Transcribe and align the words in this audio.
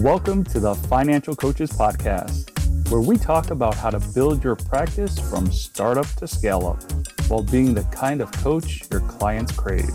Welcome 0.00 0.44
to 0.44 0.60
the 0.60 0.74
Financial 0.74 1.36
Coaches 1.36 1.70
Podcast, 1.72 2.48
where 2.90 3.02
we 3.02 3.18
talk 3.18 3.50
about 3.50 3.74
how 3.74 3.90
to 3.90 4.00
build 4.14 4.42
your 4.42 4.56
practice 4.56 5.18
from 5.18 5.52
startup 5.52 6.06
to 6.16 6.26
scale 6.26 6.66
up 6.68 6.82
while 7.28 7.42
being 7.42 7.74
the 7.74 7.82
kind 7.92 8.22
of 8.22 8.32
coach 8.32 8.80
your 8.90 9.02
clients 9.02 9.52
crave. 9.52 9.90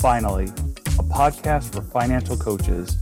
Finally, 0.00 0.46
a 0.46 1.04
podcast 1.04 1.72
for 1.72 1.82
financial 1.82 2.36
coaches. 2.36 2.98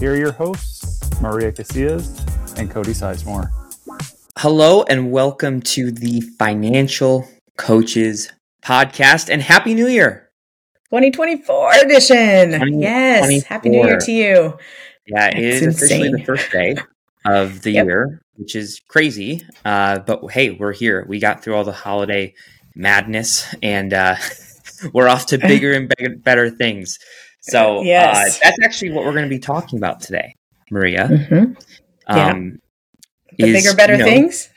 Here 0.00 0.14
are 0.14 0.16
your 0.16 0.32
hosts, 0.32 0.98
Maria 1.20 1.52
Casillas 1.52 2.58
and 2.58 2.70
Cody 2.70 2.92
Sizemore. 2.92 3.50
Hello, 4.38 4.82
and 4.84 5.12
welcome 5.12 5.60
to 5.60 5.92
the 5.92 6.22
Financial 6.38 7.28
Coaches 7.58 8.32
Podcast, 8.62 9.28
and 9.28 9.42
Happy 9.42 9.74
New 9.74 9.88
Year! 9.88 10.30
2024 10.88 11.72
edition. 11.84 12.80
Yes. 12.80 13.44
Happy 13.44 13.68
New 13.68 13.84
Year 13.84 13.98
to 13.98 14.10
you. 14.10 14.58
Yeah, 15.08 15.28
it 15.28 15.38
is 15.38 15.62
officially 15.62 16.10
the 16.10 16.24
first 16.24 16.50
day 16.50 16.76
of 17.24 17.62
the 17.62 17.72
yep. 17.72 17.86
year, 17.86 18.22
which 18.36 18.54
is 18.54 18.80
crazy. 18.88 19.42
Uh, 19.64 20.00
but 20.00 20.30
hey, 20.30 20.50
we're 20.50 20.72
here. 20.72 21.04
We 21.08 21.18
got 21.18 21.42
through 21.42 21.54
all 21.54 21.64
the 21.64 21.72
holiday 21.72 22.34
madness, 22.74 23.46
and 23.62 23.92
uh, 23.92 24.16
we're 24.92 25.08
off 25.08 25.26
to 25.26 25.38
bigger 25.38 25.72
and 25.72 25.92
bigger, 25.96 26.16
better 26.16 26.50
things. 26.50 26.98
So 27.40 27.78
uh, 27.78 27.82
yes. 27.82 28.36
uh, 28.36 28.38
that's 28.44 28.58
actually 28.62 28.92
what 28.92 29.04
we're 29.04 29.12
going 29.12 29.24
to 29.24 29.30
be 29.30 29.38
talking 29.38 29.78
about 29.78 30.00
today, 30.00 30.34
Maria. 30.70 31.08
Mm-hmm. 31.08 31.52
Yeah. 32.08 32.26
Um, 32.26 32.58
the 33.38 33.46
is, 33.46 33.62
bigger, 33.62 33.76
better 33.76 33.92
you 33.94 33.98
know, 34.00 34.04
things. 34.04 34.48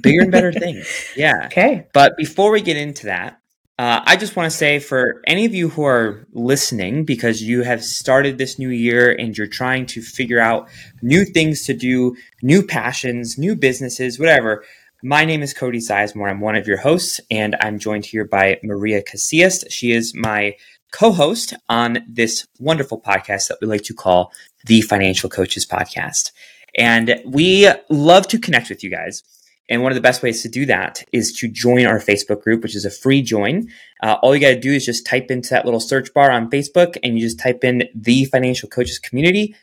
bigger 0.00 0.22
and 0.22 0.32
better 0.32 0.52
things. 0.52 0.86
Yeah. 1.16 1.46
Okay. 1.46 1.86
But 1.92 2.16
before 2.16 2.50
we 2.50 2.60
get 2.60 2.76
into 2.76 3.06
that, 3.06 3.40
uh, 3.78 4.02
I 4.04 4.16
just 4.16 4.34
want 4.34 4.50
to 4.50 4.56
say 4.56 4.80
for 4.80 5.22
any 5.26 5.44
of 5.44 5.54
you 5.54 5.68
who 5.68 5.84
are 5.84 6.26
listening, 6.32 7.04
because 7.04 7.42
you 7.42 7.62
have 7.62 7.84
started 7.84 8.36
this 8.36 8.58
new 8.58 8.70
year 8.70 9.12
and 9.12 9.38
you're 9.38 9.46
trying 9.46 9.86
to 9.86 10.02
figure 10.02 10.40
out 10.40 10.68
new 11.00 11.24
things 11.24 11.64
to 11.66 11.74
do, 11.74 12.16
new 12.42 12.66
passions, 12.66 13.38
new 13.38 13.54
businesses, 13.54 14.18
whatever. 14.18 14.64
My 15.04 15.24
name 15.24 15.42
is 15.42 15.54
Cody 15.54 15.78
Sizemore. 15.78 16.28
I'm 16.28 16.40
one 16.40 16.56
of 16.56 16.66
your 16.66 16.78
hosts, 16.78 17.20
and 17.30 17.54
I'm 17.60 17.78
joined 17.78 18.04
here 18.04 18.24
by 18.24 18.58
Maria 18.64 19.00
Casillas. 19.00 19.64
She 19.70 19.92
is 19.92 20.12
my 20.12 20.56
co 20.90 21.12
host 21.12 21.54
on 21.68 22.04
this 22.08 22.48
wonderful 22.58 23.00
podcast 23.00 23.46
that 23.46 23.58
we 23.60 23.68
like 23.68 23.84
to 23.84 23.94
call 23.94 24.32
the 24.66 24.80
Financial 24.80 25.30
Coaches 25.30 25.64
Podcast. 25.64 26.32
And 26.76 27.20
we 27.24 27.70
love 27.88 28.26
to 28.28 28.40
connect 28.40 28.70
with 28.70 28.82
you 28.82 28.90
guys. 28.90 29.22
And 29.68 29.82
one 29.82 29.92
of 29.92 29.96
the 29.96 30.02
best 30.02 30.22
ways 30.22 30.42
to 30.42 30.48
do 30.48 30.64
that 30.66 31.04
is 31.12 31.32
to 31.40 31.48
join 31.48 31.86
our 31.86 31.98
Facebook 31.98 32.42
group, 32.42 32.62
which 32.62 32.74
is 32.74 32.84
a 32.84 32.90
free 32.90 33.22
join. 33.22 33.68
Uh, 34.02 34.16
all 34.22 34.34
you 34.34 34.40
got 34.40 34.48
to 34.48 34.60
do 34.60 34.72
is 34.72 34.86
just 34.86 35.06
type 35.06 35.30
into 35.30 35.50
that 35.50 35.64
little 35.64 35.80
search 35.80 36.12
bar 36.14 36.30
on 36.30 36.50
Facebook 36.50 36.96
and 37.02 37.18
you 37.18 37.26
just 37.26 37.38
type 37.38 37.64
in 37.64 37.84
the 37.94 38.24
financial 38.26 38.68
coaches 38.68 38.98
community 38.98 39.54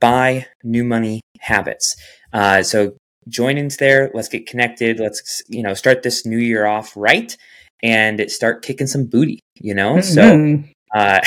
by 0.00 0.46
new 0.62 0.84
money 0.84 1.20
habits. 1.40 1.96
Uh, 2.32 2.62
so 2.62 2.96
join 3.28 3.58
into 3.58 3.76
there. 3.76 4.10
Let's 4.14 4.28
get 4.28 4.46
connected. 4.46 4.98
Let's, 4.98 5.42
you 5.48 5.62
know, 5.62 5.74
start 5.74 6.02
this 6.02 6.24
new 6.24 6.38
year 6.38 6.66
off 6.66 6.96
right 6.96 7.36
and 7.82 8.30
start 8.30 8.62
kicking 8.62 8.86
some 8.86 9.06
booty, 9.06 9.40
you 9.56 9.74
know? 9.74 9.96
Mm-hmm. 9.96 10.62
So, 10.62 10.98
uh, 10.98 11.20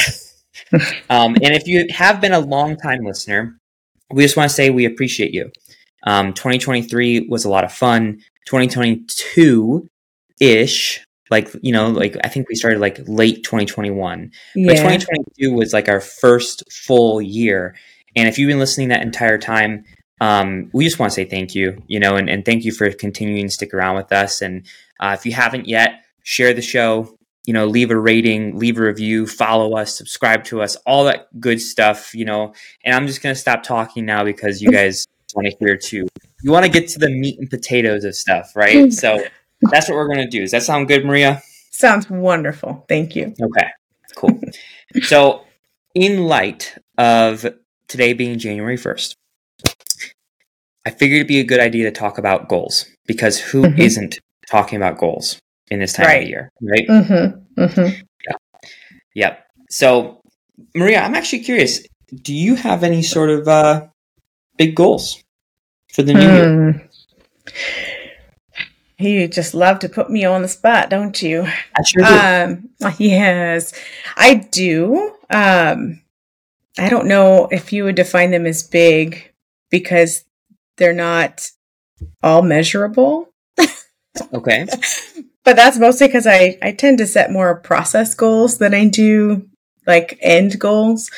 um, 1.10 1.36
and 1.36 1.54
if 1.54 1.68
you 1.68 1.86
have 1.92 2.20
been 2.20 2.34
a 2.34 2.40
long 2.40 2.78
time 2.78 3.04
listener, 3.04 3.58
we 4.12 4.24
just 4.24 4.38
want 4.38 4.50
to 4.50 4.56
say 4.56 4.70
we 4.70 4.86
appreciate 4.86 5.34
you. 5.34 5.52
Um, 6.06 6.34
2023 6.34 7.28
was 7.30 7.46
a 7.46 7.50
lot 7.50 7.64
of 7.64 7.72
fun. 7.72 8.20
2022 8.46 9.90
ish, 10.40 11.06
like, 11.32 11.50
you 11.62 11.72
know, 11.72 11.88
like 11.88 12.18
I 12.24 12.28
think 12.28 12.50
we 12.50 12.56
started 12.56 12.80
like 12.80 13.00
late 13.08 13.44
2021. 13.44 14.32
Yeah. 14.56 14.68
But 14.68 14.74
2022 14.74 15.54
was 15.54 15.74
like 15.74 15.88
our 15.88 16.02
first 16.02 16.64
full 16.72 17.22
year. 17.22 17.76
And 18.16 18.28
if 18.28 18.38
you've 18.38 18.50
been 18.50 18.60
listening 18.60 18.90
that 18.90 19.02
entire 19.02 19.38
time, 19.38 19.86
um, 20.22 20.70
we 20.74 20.84
just 20.84 21.00
want 21.00 21.12
to 21.12 21.16
say 21.16 21.26
thank 21.26 21.56
you, 21.56 21.82
you 21.88 22.00
know, 22.00 22.16
and, 22.16 22.30
and 22.30 22.46
thank 22.46 22.64
you 22.64 22.72
for 22.72 22.90
continuing 22.92 23.48
to 23.48 23.52
stick 23.52 23.74
around 23.74 23.96
with 23.96 24.12
us. 24.12 24.42
And 24.42 24.66
uh, 25.00 25.16
if 25.18 25.26
you 25.26 25.34
haven't 25.34 25.68
yet, 25.68 26.04
share 26.24 26.54
the 26.54 26.62
show, 26.62 27.18
you 27.46 27.54
know, 27.54 27.66
leave 27.66 27.92
a 27.92 28.00
rating, 28.00 28.58
leave 28.58 28.78
a 28.78 28.84
review, 28.84 29.28
follow 29.28 29.76
us, 29.76 29.98
subscribe 29.98 30.46
to 30.46 30.62
us, 30.62 30.76
all 30.86 31.06
that 31.06 31.28
good 31.40 31.60
stuff, 31.60 32.14
you 32.14 32.24
know. 32.24 32.54
And 32.86 32.96
I'm 32.96 33.08
just 33.08 33.22
going 33.22 33.36
to 33.36 33.40
stop 33.40 33.64
talking 33.64 34.06
now 34.06 34.24
because 34.24 34.62
you 34.62 34.72
guys 34.72 35.06
want 35.36 35.48
to 35.48 35.56
hear 35.60 35.78
too. 35.78 36.08
You 36.42 36.52
want 36.52 36.66
to 36.66 36.72
get 36.72 36.88
to 36.90 37.00
the 37.00 37.10
meat 37.10 37.40
and 37.40 37.50
potatoes 37.50 38.04
of 38.04 38.16
stuff, 38.16 38.56
right? 38.56 38.92
so 38.92 39.24
that's 39.72 39.90
what 39.90 39.96
we're 39.96 40.08
going 40.08 40.20
to 40.20 40.28
do. 40.28 40.42
Does 40.42 40.52
that 40.52 40.64
sound 40.64 40.88
good, 40.88 41.06
Maria? 41.06 41.42
Sounds 41.72 42.10
wonderful. 42.10 42.86
Thank 42.88 43.16
you. 43.16 43.34
Okay, 43.42 43.68
cool. 44.16 44.40
so, 45.02 45.44
in 45.96 46.26
light 46.26 46.78
of 46.98 47.46
today 47.88 48.14
being 48.14 48.38
January 48.38 48.78
1st, 48.78 49.16
I 50.86 50.90
figured 50.90 51.18
it'd 51.18 51.28
be 51.28 51.40
a 51.40 51.46
good 51.46 51.60
idea 51.60 51.86
to 51.86 51.92
talk 51.92 52.18
about 52.18 52.50
goals 52.50 52.86
because 53.08 53.40
who 53.40 53.64
mm-hmm. 53.64 54.02
not 54.02 54.18
talking 54.50 54.78
about 54.78 54.98
goals 54.98 55.40
in 55.72 55.80
this 55.80 55.94
time 55.94 56.08
right. 56.08 56.24
of 56.24 56.30
year, 56.30 56.52
right? 56.62 56.88
Mm-hmm. 56.88 57.62
Mm-hmm. 57.62 58.02
Yeah. 58.28 58.36
Yep. 59.16 59.46
So, 59.70 60.22
Maria, 60.76 61.02
I'm 61.02 61.16
actually 61.16 61.40
curious. 61.40 61.82
Do 62.14 62.34
you 62.34 62.56
have 62.56 62.84
any 62.84 63.02
sort 63.02 63.30
of 63.30 63.48
uh, 63.48 63.88
big 64.58 64.76
goals? 64.76 65.23
For 65.94 66.04
the 66.04 66.14
new 66.14 66.20
year? 66.20 66.72
Hmm. 66.74 67.94
You 69.00 69.28
just 69.28 69.54
love 69.54 69.80
to 69.80 69.90
put 69.90 70.10
me 70.10 70.24
on 70.26 70.42
the 70.42 70.48
spot, 70.48 70.90
don't 70.90 71.20
you? 71.22 71.44
I 71.44 71.84
sure 71.84 72.04
do. 72.04 72.84
Um, 72.84 72.96
yes, 73.00 73.74
I 74.16 74.36
do. 74.36 75.16
Um, 75.30 76.02
I 76.78 76.90
don't 76.90 77.08
know 77.08 77.48
if 77.52 77.74
you 77.74 77.84
would 77.84 77.96
define 77.96 78.32
them 78.32 78.46
as 78.46 78.64
big 78.64 79.32
because 79.70 80.24
they're 80.78 80.94
not 80.94 81.50
all 82.22 82.42
measurable. 82.42 83.30
okay. 84.34 84.68
but 85.44 85.56
that's 85.56 85.78
mostly 85.78 86.08
because 86.08 86.28
I, 86.28 86.58
I 86.62 86.72
tend 86.72 86.98
to 87.00 87.08
set 87.08 87.32
more 87.32 87.56
process 87.56 88.16
goals 88.16 88.58
than 88.58 88.74
I 88.74 88.88
do 88.88 89.50
like 89.86 90.18
end 90.22 90.60
goals. 90.60 91.12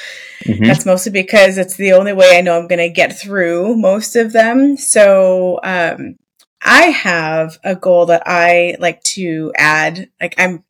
Mm-hmm. 0.44 0.66
That's 0.66 0.86
mostly 0.86 1.12
because 1.12 1.58
it's 1.58 1.76
the 1.76 1.94
only 1.94 2.14
way 2.14 2.38
I 2.38 2.42
know 2.42 2.58
I'm 2.58 2.68
going 2.68 2.80
to 2.80 2.90
get 2.90 3.18
through 3.18 3.76
most 3.78 4.16
of 4.16 4.34
them. 4.34 4.78
So, 4.78 5.60
um, 5.64 6.18
I 6.66 6.86
have 6.88 7.60
a 7.64 7.76
goal 7.76 8.08
that 8.08 8.24
I 8.26 8.76
like 8.80 9.02
to 9.04 9.54
add. 9.56 10.10
Like 10.20 10.34
I'm 10.38 10.64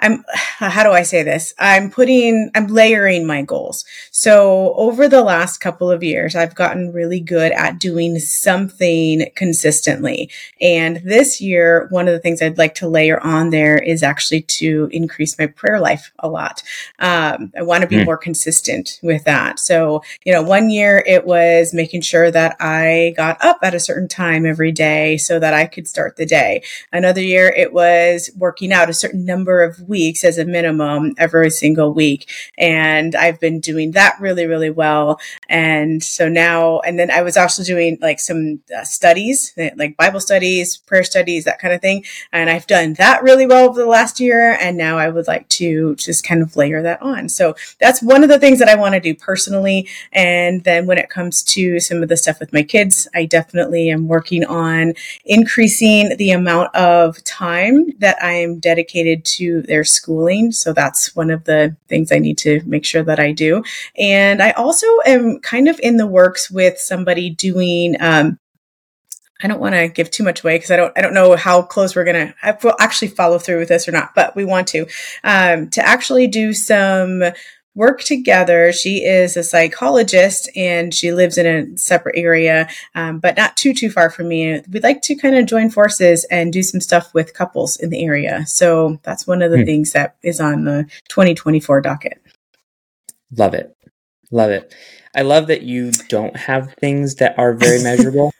I'm, 0.00 0.24
how 0.58 0.82
do 0.82 0.90
I 0.90 1.02
say 1.02 1.22
this? 1.22 1.54
I'm 1.58 1.90
putting, 1.90 2.50
I'm 2.54 2.66
layering 2.66 3.26
my 3.26 3.42
goals. 3.42 3.84
So 4.10 4.74
over 4.74 5.08
the 5.08 5.22
last 5.22 5.58
couple 5.58 5.90
of 5.90 6.02
years, 6.02 6.34
I've 6.34 6.54
gotten 6.54 6.92
really 6.92 7.20
good 7.20 7.52
at 7.52 7.78
doing 7.78 8.18
something 8.18 9.30
consistently. 9.36 10.30
And 10.60 10.96
this 11.04 11.40
year, 11.40 11.86
one 11.90 12.08
of 12.08 12.12
the 12.12 12.20
things 12.20 12.42
I'd 12.42 12.58
like 12.58 12.74
to 12.76 12.88
layer 12.88 13.20
on 13.20 13.50
there 13.50 13.78
is 13.78 14.02
actually 14.02 14.42
to 14.42 14.88
increase 14.92 15.38
my 15.38 15.46
prayer 15.46 15.80
life 15.80 16.12
a 16.18 16.28
lot. 16.28 16.62
Um, 16.98 17.52
I 17.56 17.62
want 17.62 17.82
to 17.82 17.88
be 17.88 17.96
mm. 17.96 18.04
more 18.04 18.18
consistent 18.18 18.98
with 19.02 19.24
that. 19.24 19.58
So, 19.58 20.02
you 20.24 20.32
know, 20.32 20.42
one 20.42 20.70
year 20.70 21.02
it 21.06 21.24
was 21.24 21.72
making 21.74 22.02
sure 22.02 22.30
that 22.30 22.56
I 22.60 23.14
got 23.16 23.42
up 23.44 23.58
at 23.62 23.74
a 23.74 23.80
certain 23.80 24.08
time 24.08 24.46
every 24.46 24.72
day 24.72 25.16
so 25.16 25.38
that 25.38 25.54
I 25.54 25.66
could 25.66 25.88
start 25.88 26.16
the 26.16 26.26
day. 26.26 26.62
Another 26.92 27.20
year 27.20 27.48
it 27.48 27.72
was 27.72 28.30
working 28.36 28.72
out 28.72 28.90
a 28.90 28.94
certain 28.94 29.24
number 29.24 29.62
of 29.62 29.80
weeks 29.90 30.24
as 30.24 30.38
a 30.38 30.44
minimum 30.46 31.14
every 31.18 31.50
single 31.50 31.92
week. 31.92 32.30
And 32.56 33.14
I've 33.14 33.38
been 33.38 33.60
doing 33.60 33.90
that 33.92 34.18
really, 34.20 34.46
really 34.46 34.70
well. 34.70 35.20
And 35.48 36.02
so 36.02 36.28
now, 36.28 36.80
and 36.80 36.98
then 36.98 37.10
I 37.10 37.20
was 37.20 37.36
also 37.36 37.62
doing 37.62 37.98
like 38.00 38.20
some 38.20 38.60
uh, 38.74 38.84
studies, 38.84 39.52
like 39.76 39.96
Bible 39.98 40.20
studies, 40.20 40.78
prayer 40.78 41.04
studies, 41.04 41.44
that 41.44 41.58
kind 41.58 41.74
of 41.74 41.82
thing. 41.82 42.04
And 42.32 42.48
I've 42.48 42.66
done 42.66 42.94
that 42.94 43.22
really 43.22 43.46
well 43.46 43.68
over 43.68 43.78
the 43.78 43.86
last 43.86 44.20
year. 44.20 44.56
And 44.60 44.78
now 44.78 44.96
I 44.96 45.08
would 45.08 45.26
like 45.26 45.48
to 45.50 45.96
just 45.96 46.24
kind 46.24 46.42
of 46.42 46.56
layer 46.56 46.82
that 46.82 47.02
on. 47.02 47.28
So 47.28 47.54
that's 47.80 48.02
one 48.02 48.22
of 48.22 48.28
the 48.30 48.38
things 48.38 48.60
that 48.60 48.68
I 48.68 48.76
want 48.76 48.94
to 48.94 49.00
do 49.00 49.14
personally. 49.14 49.88
And 50.12 50.64
then 50.64 50.86
when 50.86 50.98
it 50.98 51.10
comes 51.10 51.42
to 51.44 51.80
some 51.80 52.02
of 52.02 52.08
the 52.08 52.16
stuff 52.16 52.40
with 52.40 52.52
my 52.52 52.62
kids, 52.62 53.08
I 53.14 53.26
definitely 53.26 53.90
am 53.90 54.08
working 54.08 54.44
on 54.44 54.94
increasing 55.24 56.16
the 56.16 56.30
amount 56.30 56.74
of 56.74 57.22
time 57.24 57.90
that 57.98 58.22
I 58.22 58.32
am 58.32 58.58
dedicated 58.58 59.24
to 59.36 59.62
their 59.62 59.79
their 59.80 59.84
schooling. 59.84 60.52
So 60.52 60.74
that's 60.74 61.16
one 61.16 61.30
of 61.30 61.44
the 61.44 61.74
things 61.88 62.12
I 62.12 62.18
need 62.18 62.36
to 62.38 62.60
make 62.66 62.84
sure 62.84 63.02
that 63.02 63.18
I 63.18 63.32
do. 63.32 63.64
And 63.96 64.42
I 64.42 64.50
also 64.50 64.86
am 65.06 65.40
kind 65.40 65.68
of 65.68 65.80
in 65.82 65.96
the 65.96 66.06
works 66.06 66.50
with 66.50 66.78
somebody 66.78 67.30
doing, 67.30 67.96
um, 67.98 68.38
I 69.42 69.48
don't 69.48 69.60
want 69.60 69.74
to 69.74 69.88
give 69.88 70.10
too 70.10 70.22
much 70.22 70.44
away 70.44 70.56
because 70.56 70.70
I 70.70 70.76
don't 70.76 70.92
I 70.98 71.00
don't 71.00 71.14
know 71.14 71.34
how 71.34 71.62
close 71.62 71.96
we're 71.96 72.04
gonna 72.04 72.34
actually 72.42 73.08
follow 73.08 73.38
through 73.38 73.60
with 73.60 73.68
this 73.68 73.88
or 73.88 73.92
not, 73.92 74.14
but 74.14 74.36
we 74.36 74.44
want 74.44 74.68
to 74.68 74.86
um, 75.24 75.70
to 75.70 75.80
actually 75.80 76.26
do 76.26 76.52
some 76.52 77.22
work 77.74 78.02
together. 78.02 78.72
She 78.72 79.04
is 79.04 79.36
a 79.36 79.42
psychologist 79.42 80.50
and 80.56 80.92
she 80.92 81.12
lives 81.12 81.38
in 81.38 81.46
a 81.46 81.76
separate 81.78 82.18
area, 82.18 82.68
um, 82.94 83.20
but 83.20 83.36
not 83.36 83.56
too, 83.56 83.72
too 83.72 83.90
far 83.90 84.10
from 84.10 84.28
me. 84.28 84.60
We'd 84.70 84.82
like 84.82 85.02
to 85.02 85.14
kind 85.14 85.36
of 85.36 85.46
join 85.46 85.70
forces 85.70 86.24
and 86.24 86.52
do 86.52 86.62
some 86.62 86.80
stuff 86.80 87.14
with 87.14 87.34
couples 87.34 87.76
in 87.76 87.90
the 87.90 88.04
area. 88.04 88.46
So 88.46 88.98
that's 89.02 89.26
one 89.26 89.42
of 89.42 89.50
the 89.50 89.58
hmm. 89.58 89.64
things 89.64 89.92
that 89.92 90.16
is 90.22 90.40
on 90.40 90.64
the 90.64 90.84
2024 91.08 91.80
docket. 91.80 92.20
Love 93.36 93.54
it. 93.54 93.76
Love 94.30 94.50
it. 94.50 94.74
I 95.14 95.22
love 95.22 95.48
that 95.48 95.62
you 95.62 95.92
don't 96.08 96.36
have 96.36 96.74
things 96.74 97.16
that 97.16 97.38
are 97.38 97.54
very 97.54 97.82
measurable. 97.82 98.32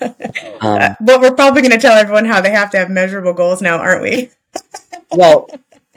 um, 0.00 0.14
uh, 0.60 0.94
but 1.00 1.20
we're 1.20 1.34
probably 1.34 1.62
going 1.62 1.72
to 1.72 1.78
tell 1.78 1.96
everyone 1.96 2.24
how 2.24 2.40
they 2.40 2.50
have 2.50 2.70
to 2.70 2.78
have 2.78 2.90
measurable 2.90 3.32
goals 3.32 3.62
now, 3.62 3.78
aren't 3.78 4.02
we? 4.02 4.30
well, 5.12 5.48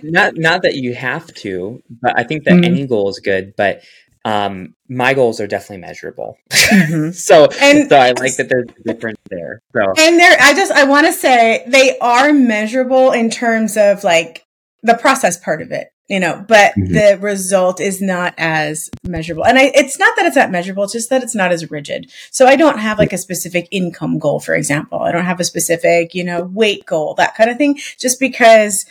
not 0.03 0.37
not 0.37 0.63
that 0.63 0.75
you 0.75 0.93
have 0.93 1.33
to, 1.35 1.81
but 1.89 2.17
I 2.17 2.23
think 2.23 2.43
that 2.45 2.53
mm-hmm. 2.53 2.63
any 2.65 2.87
goal 2.87 3.09
is 3.09 3.19
good. 3.19 3.55
But 3.55 3.81
um, 4.25 4.75
my 4.87 5.13
goals 5.13 5.39
are 5.39 5.47
definitely 5.47 5.77
measurable. 5.77 6.37
Mm-hmm. 6.51 7.11
so, 7.13 7.47
and, 7.61 7.89
so 7.89 7.97
I 7.97 8.11
like 8.11 8.35
that 8.37 8.49
there's 8.49 8.67
a 8.69 8.93
difference 8.93 9.19
there. 9.29 9.61
So, 9.73 9.81
and 9.97 10.19
there, 10.19 10.37
I 10.39 10.53
just 10.53 10.71
I 10.71 10.83
want 10.85 11.07
to 11.07 11.13
say 11.13 11.63
they 11.67 11.97
are 11.99 12.33
measurable 12.33 13.11
in 13.11 13.29
terms 13.29 13.77
of 13.77 14.03
like 14.03 14.45
the 14.83 14.95
process 14.95 15.37
part 15.37 15.61
of 15.61 15.71
it 15.71 15.89
you 16.09 16.19
know, 16.19 16.43
but 16.47 16.73
mm-hmm. 16.73 16.91
the 16.91 17.19
result 17.21 17.79
is 17.79 18.01
not 18.01 18.33
as 18.37 18.89
measurable. 19.03 19.45
And 19.45 19.59
I, 19.59 19.71
it's 19.75 19.99
not 19.99 20.15
that 20.17 20.25
it's 20.25 20.35
not 20.35 20.49
measurable, 20.49 20.83
it's 20.83 20.93
just 20.93 21.11
that 21.11 21.21
it's 21.21 21.35
not 21.35 21.51
as 21.51 21.69
rigid. 21.69 22.11
So 22.31 22.47
I 22.47 22.55
don't 22.55 22.79
have 22.79 22.97
like 22.97 23.13
a 23.13 23.17
specific 23.17 23.67
income 23.71 24.17
goal, 24.17 24.39
for 24.39 24.55
example. 24.55 24.99
I 24.99 25.11
don't 25.11 25.25
have 25.25 25.39
a 25.39 25.43
specific, 25.45 26.15
you 26.15 26.23
know, 26.23 26.41
weight 26.41 26.85
goal, 26.87 27.13
that 27.15 27.35
kind 27.35 27.51
of 27.51 27.57
thing, 27.57 27.79
just 27.99 28.19
because 28.19 28.87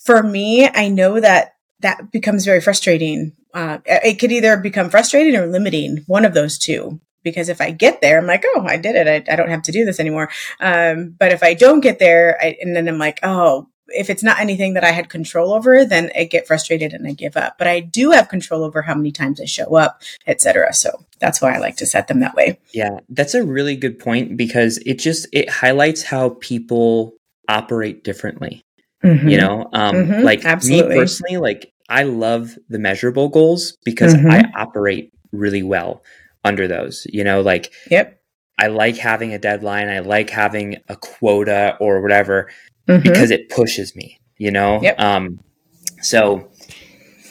for 0.00 0.22
me, 0.22 0.68
I 0.68 0.88
know 0.88 1.20
that 1.20 1.54
that 1.80 2.10
becomes 2.10 2.44
very 2.44 2.60
frustrating. 2.60 3.32
Uh, 3.54 3.78
it 3.86 4.18
could 4.18 4.32
either 4.32 4.56
become 4.56 4.90
frustrating 4.90 5.36
or 5.36 5.46
limiting, 5.46 6.04
one 6.06 6.24
of 6.24 6.34
those 6.34 6.58
two 6.58 7.00
because 7.22 7.48
if 7.48 7.60
I 7.60 7.70
get 7.70 8.00
there, 8.00 8.18
I'm 8.18 8.26
like, 8.26 8.44
oh, 8.54 8.64
I 8.66 8.76
did 8.76 8.96
it. 8.96 9.06
I, 9.28 9.32
I 9.32 9.36
don't 9.36 9.50
have 9.50 9.62
to 9.64 9.72
do 9.72 9.84
this 9.84 10.00
anymore. 10.00 10.30
Um, 10.60 11.14
but 11.18 11.32
if 11.32 11.42
I 11.42 11.54
don't 11.54 11.80
get 11.80 11.98
there, 11.98 12.38
I, 12.40 12.56
and 12.60 12.74
then 12.74 12.88
I'm 12.88 12.98
like, 12.98 13.20
oh, 13.22 13.68
if 13.88 14.08
it's 14.08 14.22
not 14.22 14.40
anything 14.40 14.74
that 14.74 14.84
I 14.84 14.92
had 14.92 15.08
control 15.08 15.52
over, 15.52 15.84
then 15.84 16.10
I 16.16 16.24
get 16.24 16.46
frustrated 16.46 16.92
and 16.92 17.06
I 17.06 17.12
give 17.12 17.36
up. 17.36 17.58
But 17.58 17.66
I 17.66 17.80
do 17.80 18.12
have 18.12 18.28
control 18.28 18.62
over 18.62 18.82
how 18.82 18.94
many 18.94 19.10
times 19.10 19.40
I 19.40 19.46
show 19.46 19.74
up, 19.74 20.02
etc. 20.26 20.72
So 20.72 21.04
that's 21.18 21.42
why 21.42 21.54
I 21.54 21.58
like 21.58 21.76
to 21.78 21.86
set 21.86 22.06
them 22.06 22.20
that 22.20 22.34
way. 22.34 22.58
Yeah, 22.72 23.00
that's 23.08 23.34
a 23.34 23.44
really 23.44 23.76
good 23.76 23.98
point 23.98 24.36
because 24.36 24.78
it 24.78 25.00
just 25.00 25.26
it 25.32 25.50
highlights 25.50 26.04
how 26.04 26.30
people 26.40 27.14
operate 27.48 28.04
differently. 28.04 28.62
Mm-hmm. 29.04 29.28
You 29.28 29.38
know, 29.38 29.68
um, 29.72 29.94
mm-hmm. 29.94 30.22
like 30.22 30.44
Absolutely. 30.44 30.94
me 30.94 31.00
personally, 31.00 31.36
like 31.38 31.72
I 31.88 32.02
love 32.02 32.56
the 32.68 32.78
measurable 32.78 33.28
goals 33.28 33.76
because 33.84 34.14
mm-hmm. 34.14 34.30
I 34.30 34.50
operate 34.56 35.12
really 35.32 35.62
well 35.62 36.02
under 36.44 36.68
those. 36.68 37.06
You 37.10 37.24
know, 37.24 37.40
like 37.40 37.72
yep. 37.90 38.20
I 38.60 38.66
like 38.66 38.98
having 38.98 39.32
a 39.32 39.38
deadline. 39.38 39.88
I 39.88 40.00
like 40.00 40.28
having 40.28 40.76
a 40.88 40.96
quota 40.96 41.78
or 41.80 42.02
whatever 42.02 42.50
mm-hmm. 42.86 43.02
because 43.02 43.30
it 43.30 43.48
pushes 43.48 43.96
me, 43.96 44.20
you 44.36 44.50
know? 44.50 44.80
Yep. 44.82 45.00
Um, 45.00 45.40
so 46.02 46.50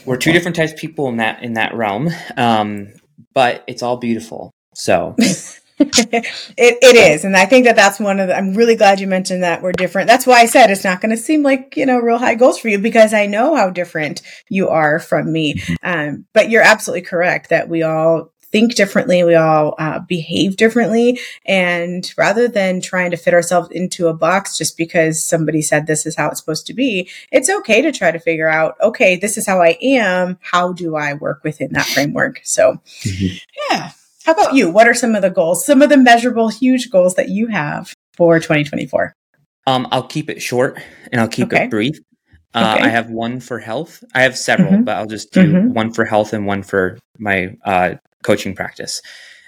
we're 0.06 0.18
two 0.18 0.32
different 0.32 0.56
types 0.56 0.72
of 0.72 0.80
people 0.80 1.08
in 1.08 1.18
that, 1.18 1.44
in 1.44 1.54
that 1.54 1.76
realm. 1.76 2.10
Um, 2.36 2.94
but 3.34 3.64
it's 3.68 3.84
all 3.84 3.98
beautiful. 3.98 4.52
So 4.74 5.16
it, 5.80 6.26
it 6.58 6.96
is. 6.96 7.24
And 7.24 7.38
I 7.38 7.46
think 7.46 7.66
that 7.66 7.76
that's 7.76 8.00
one 8.00 8.20
of 8.20 8.28
the, 8.28 8.38
I'm 8.38 8.54
really 8.54 8.76
glad 8.76 9.00
you 9.00 9.08
mentioned 9.08 9.44
that 9.44 9.62
we're 9.62 9.72
different. 9.72 10.08
That's 10.08 10.28
why 10.28 10.40
I 10.40 10.46
said 10.46 10.70
it's 10.70 10.84
not 10.84 11.00
going 11.00 11.12
to 11.12 11.18
seem 11.18 11.42
like, 11.42 11.78
you 11.78 11.86
know, 11.86 12.00
real 12.00 12.18
high 12.18 12.36
goals 12.36 12.60
for 12.60 12.68
you 12.68 12.80
because 12.80 13.14
I 13.14 13.28
know 13.28 13.56
how 13.56 13.70
different 13.70 14.22
you 14.50 14.68
are 14.70 15.00
from 15.00 15.32
me. 15.32 15.56
Mm-hmm. 15.56 15.74
Um, 15.84 16.26
but 16.34 16.50
you're 16.50 16.64
absolutely 16.64 17.04
correct 17.04 17.50
that 17.50 17.70
we 17.70 17.84
all 17.84 18.34
think 18.52 18.76
differently, 18.76 19.24
we 19.24 19.36
all 19.36 19.76
uh, 19.78 20.00
behave 20.00 20.58
differently. 20.58 21.20
And 21.46 22.12
rather 22.18 22.48
than 22.48 22.82
trying 22.82 23.12
to 23.12 23.18
fit 23.18 23.34
ourselves 23.34 23.70
into 23.72 24.08
a 24.08 24.14
box 24.14 24.58
just 24.58 24.76
because 24.76 25.24
somebody 25.24 25.62
said 25.62 25.88
this 25.88 26.06
is 26.06 26.16
how 26.16 26.30
it's 26.30 26.40
supposed 26.40 26.68
to 26.68 26.74
be, 26.74 27.10
it's 27.32 27.50
okay 27.50 27.82
to 27.82 27.92
try 27.92 28.12
to 28.12 28.20
figure 28.20 28.50
out, 28.50 28.76
okay, 28.82 29.16
this 29.16 29.38
is 29.38 29.46
how 29.46 29.62
I 29.62 29.78
am. 29.82 30.40
How 30.42 30.74
do 30.74 30.96
I 30.96 31.14
work 31.14 31.44
within 31.44 31.74
that 31.74 31.86
framework? 31.86 32.42
So, 32.44 32.82
mm-hmm. 33.02 33.38
yeah. 33.70 33.92
How 34.30 34.34
about 34.34 34.54
you? 34.54 34.70
What 34.70 34.88
are 34.88 34.94
some 34.94 35.16
of 35.16 35.24
the 35.24 35.32
goals, 35.32 35.66
some 35.66 35.82
of 35.82 35.90
the 35.90 35.98
measurable, 35.98 36.50
huge 36.50 36.92
goals 36.92 37.16
that 37.16 37.30
you 37.30 37.48
have 37.48 37.96
for 38.16 38.40
2024? 38.40 39.16
Um, 39.66 39.88
I'll 39.92 40.06
keep 40.06 40.30
it 40.30 40.40
short 40.40 40.80
and 41.12 41.20
I'll 41.20 41.28
keep 41.28 41.48
okay. 41.48 41.64
it 41.64 41.72
brief. 41.72 41.98
Uh, 42.54 42.76
okay. 42.76 42.86
I 42.86 42.90
have 42.90 43.10
one 43.10 43.40
for 43.40 43.58
health. 43.58 44.04
I 44.14 44.22
have 44.22 44.38
several, 44.38 44.74
mm-hmm. 44.74 44.84
but 44.84 44.98
I'll 44.98 45.08
just 45.08 45.34
do 45.34 45.52
mm-hmm. 45.52 45.74
one 45.74 45.92
for 45.92 46.06
health 46.06 46.32
and 46.34 46.46
one 46.46 46.62
for 46.62 47.00
my 47.18 47.58
uh, 47.66 47.96
coaching 48.24 48.54
practice. 48.54 49.02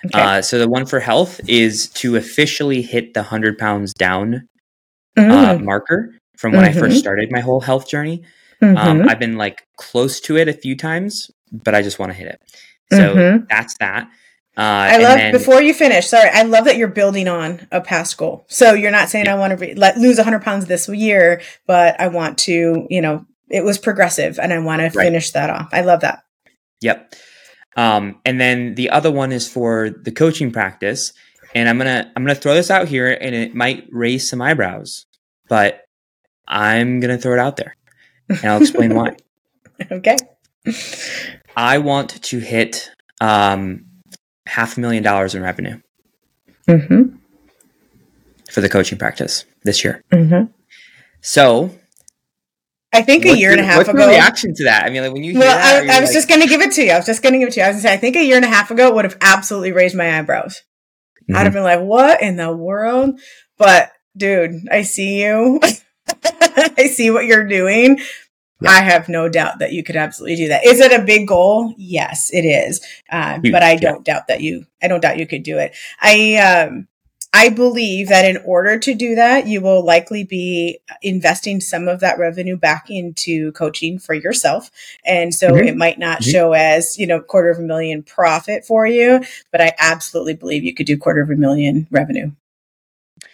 Okay. 0.07 0.19
Uh, 0.19 0.41
so 0.41 0.57
the 0.57 0.67
one 0.67 0.87
for 0.87 0.99
health 0.99 1.39
is 1.47 1.87
to 1.89 2.15
officially 2.15 2.81
hit 2.81 3.13
the 3.13 3.19
100 3.19 3.59
pounds 3.59 3.93
down 3.93 4.47
uh, 5.15 5.21
mm-hmm. 5.21 5.63
marker 5.63 6.09
from 6.37 6.53
when. 6.53 6.63
I 6.63 6.71
first 6.71 6.85
mm-hmm. 6.85 6.95
started 6.95 7.31
my 7.31 7.41
whole 7.41 7.61
health 7.61 7.87
journey. 7.87 8.23
Um, 8.63 8.75
mm-hmm. 8.75 9.09
I've 9.09 9.19
been 9.19 9.37
like 9.37 9.61
close 9.77 10.19
to 10.21 10.37
it 10.37 10.47
a 10.47 10.53
few 10.53 10.75
times, 10.75 11.29
but 11.51 11.75
I 11.75 11.83
just 11.83 11.99
want 11.99 12.13
to 12.13 12.17
hit 12.17 12.29
it. 12.29 12.41
So 12.91 13.15
mm-hmm. 13.15 13.45
that's 13.47 13.77
that. 13.77 14.09
Uh, 14.61 14.89
I 14.91 14.97
love 14.97 15.17
then, 15.17 15.31
before 15.31 15.59
you 15.59 15.73
finish. 15.73 16.07
Sorry, 16.07 16.29
I 16.31 16.43
love 16.43 16.65
that 16.65 16.77
you're 16.77 16.87
building 16.87 17.27
on 17.27 17.67
a 17.71 17.81
past 17.81 18.15
goal. 18.15 18.45
So 18.47 18.73
you're 18.73 18.91
not 18.91 19.09
saying 19.09 19.25
yeah. 19.25 19.33
I 19.33 19.39
want 19.39 19.51
to 19.51 19.57
re- 19.57 19.73
let 19.73 19.97
lose 19.97 20.17
100 20.17 20.43
pounds 20.43 20.67
this 20.67 20.87
year, 20.87 21.41
but 21.65 21.99
I 21.99 22.09
want 22.09 22.37
to, 22.39 22.85
you 22.87 23.01
know, 23.01 23.25
it 23.49 23.63
was 23.63 23.79
progressive, 23.79 24.37
and 24.37 24.53
I 24.53 24.59
want 24.59 24.81
to 24.81 24.95
right. 24.95 25.05
finish 25.05 25.31
that 25.31 25.49
off. 25.49 25.69
I 25.71 25.81
love 25.81 26.01
that. 26.01 26.19
Yep. 26.81 27.15
Um, 27.75 28.21
and 28.23 28.39
then 28.39 28.75
the 28.75 28.91
other 28.91 29.11
one 29.11 29.31
is 29.31 29.47
for 29.47 29.89
the 29.89 30.11
coaching 30.11 30.51
practice. 30.51 31.13
And 31.55 31.67
I'm 31.67 31.79
gonna 31.79 32.11
I'm 32.15 32.23
gonna 32.23 32.35
throw 32.35 32.53
this 32.53 32.69
out 32.69 32.87
here, 32.87 33.11
and 33.19 33.33
it 33.33 33.55
might 33.55 33.87
raise 33.89 34.29
some 34.29 34.43
eyebrows, 34.43 35.07
but 35.49 35.81
I'm 36.47 36.99
gonna 36.99 37.17
throw 37.17 37.33
it 37.33 37.39
out 37.39 37.57
there, 37.57 37.75
and 38.29 38.45
I'll 38.45 38.61
explain 38.61 38.93
why. 38.93 39.15
Okay. 39.91 40.15
I 41.57 41.79
want 41.79 42.21
to 42.25 42.37
hit 42.37 42.91
um, 43.19 43.85
half 44.47 44.77
a 44.77 44.79
million 44.79 45.03
dollars 45.03 45.35
in 45.35 45.41
revenue 45.41 45.79
mm-hmm. 46.67 47.15
for 48.49 48.61
the 48.61 48.69
coaching 48.69 48.97
practice 48.97 49.45
this 49.63 49.83
year. 49.83 50.03
Mm-hmm. 50.11 50.51
So 51.21 51.71
I 52.93 53.03
think 53.03 53.25
a 53.25 53.37
year 53.37 53.51
and 53.51 53.61
a 53.61 53.63
half 53.63 53.77
what's 53.77 53.89
ago. 53.89 54.07
reaction 54.07 54.53
to 54.55 54.63
that? 54.65 54.83
I 54.85 54.89
mean, 54.89 55.03
like 55.03 55.13
when 55.13 55.23
you 55.23 55.39
well, 55.39 55.55
that, 55.55 55.89
I, 55.89 55.97
I 55.97 55.99
was 56.01 56.09
like, 56.09 56.15
just 56.15 56.27
going 56.27 56.41
to 56.41 56.47
give 56.47 56.61
it 56.61 56.73
to 56.73 56.83
you. 56.83 56.91
I 56.91 56.97
was 56.97 57.05
just 57.05 57.23
going 57.23 57.33
to 57.33 57.39
give 57.39 57.47
it 57.47 57.53
to 57.53 57.59
you. 57.61 57.65
I 57.65 57.69
was 57.69 57.75
going 57.75 57.83
to 57.83 57.87
say, 57.87 57.93
I 57.93 57.97
think 57.97 58.15
a 58.17 58.25
year 58.25 58.35
and 58.35 58.45
a 58.45 58.49
half 58.49 58.69
ago 58.69 58.87
it 58.87 58.95
would 58.95 59.05
have 59.05 59.17
absolutely 59.21 59.71
raised 59.71 59.95
my 59.95 60.17
eyebrows. 60.17 60.61
Mm-hmm. 61.23 61.35
I'd 61.35 61.43
have 61.43 61.53
been 61.53 61.63
like, 61.63 61.79
"What 61.79 62.21
in 62.21 62.35
the 62.35 62.51
world?" 62.51 63.19
But 63.57 63.91
dude, 64.17 64.67
I 64.69 64.81
see 64.81 65.21
you. 65.23 65.61
I 66.23 66.87
see 66.87 67.11
what 67.11 67.25
you're 67.25 67.47
doing. 67.47 67.99
Yeah. 68.61 68.69
I 68.69 68.81
have 68.81 69.09
no 69.09 69.27
doubt 69.27 69.59
that 69.59 69.73
you 69.73 69.83
could 69.83 69.95
absolutely 69.95 70.37
do 70.37 70.47
that. 70.49 70.65
Is 70.65 70.79
it 70.79 70.97
a 70.97 71.03
big 71.03 71.27
goal? 71.27 71.73
Yes, 71.77 72.29
it 72.31 72.45
is. 72.45 72.79
Uh, 73.09 73.39
but 73.51 73.63
I 73.63 73.75
don't 73.75 74.07
yeah. 74.07 74.13
doubt 74.13 74.27
that 74.27 74.41
you. 74.41 74.65
I 74.81 74.87
don't 74.87 75.01
doubt 75.01 75.19
you 75.19 75.27
could 75.27 75.43
do 75.43 75.57
it. 75.57 75.75
I 75.99 76.35
um, 76.35 76.87
I 77.33 77.47
believe 77.47 78.09
that 78.09 78.25
in 78.25 78.37
order 78.45 78.77
to 78.77 78.93
do 78.93 79.15
that, 79.15 79.47
you 79.47 79.61
will 79.61 79.85
likely 79.85 80.25
be 80.25 80.79
investing 81.01 81.61
some 81.61 81.87
of 81.87 82.01
that 82.01 82.19
revenue 82.19 82.57
back 82.57 82.89
into 82.89 83.53
coaching 83.53 83.99
for 83.99 84.13
yourself. 84.13 84.69
And 85.05 85.33
so 85.33 85.51
mm-hmm. 85.51 85.67
it 85.67 85.77
might 85.77 85.97
not 85.97 86.21
mm-hmm. 86.21 86.31
show 86.31 86.53
as, 86.53 86.99
you 86.99 87.07
know, 87.07 87.21
quarter 87.21 87.49
of 87.49 87.57
a 87.57 87.61
million 87.61 88.03
profit 88.03 88.65
for 88.65 88.85
you, 88.85 89.23
but 89.49 89.61
I 89.61 89.73
absolutely 89.79 90.33
believe 90.33 90.65
you 90.65 90.73
could 90.73 90.87
do 90.87 90.97
quarter 90.97 91.21
of 91.21 91.29
a 91.29 91.35
million 91.35 91.87
revenue. 91.89 92.31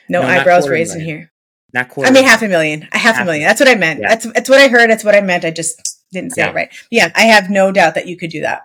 No, 0.07 0.21
no 0.21 0.27
eyebrows 0.27 0.69
raised 0.69 0.95
in 0.95 1.01
here. 1.01 1.31
Not 1.73 1.89
quarter. 1.89 2.09
I 2.09 2.13
mean 2.13 2.23
half 2.23 2.41
a 2.41 2.47
million. 2.47 2.81
Half, 2.91 3.01
half 3.01 3.21
a 3.21 3.25
million. 3.25 3.45
That's 3.47 3.59
what 3.59 3.69
I 3.69 3.75
meant. 3.75 3.99
Yeah. 4.01 4.09
That's 4.09 4.31
that's 4.33 4.49
what 4.49 4.59
I 4.59 4.67
heard. 4.67 4.89
That's 4.89 5.03
what 5.03 5.15
I 5.15 5.21
meant. 5.21 5.45
I 5.45 5.51
just 5.51 6.01
didn't 6.11 6.31
say 6.31 6.41
yeah. 6.41 6.49
it 6.49 6.55
right. 6.55 6.69
Yeah, 6.89 7.11
I 7.15 7.23
have 7.23 7.49
no 7.49 7.71
doubt 7.71 7.95
that 7.95 8.07
you 8.07 8.17
could 8.17 8.29
do 8.29 8.41
that. 8.41 8.63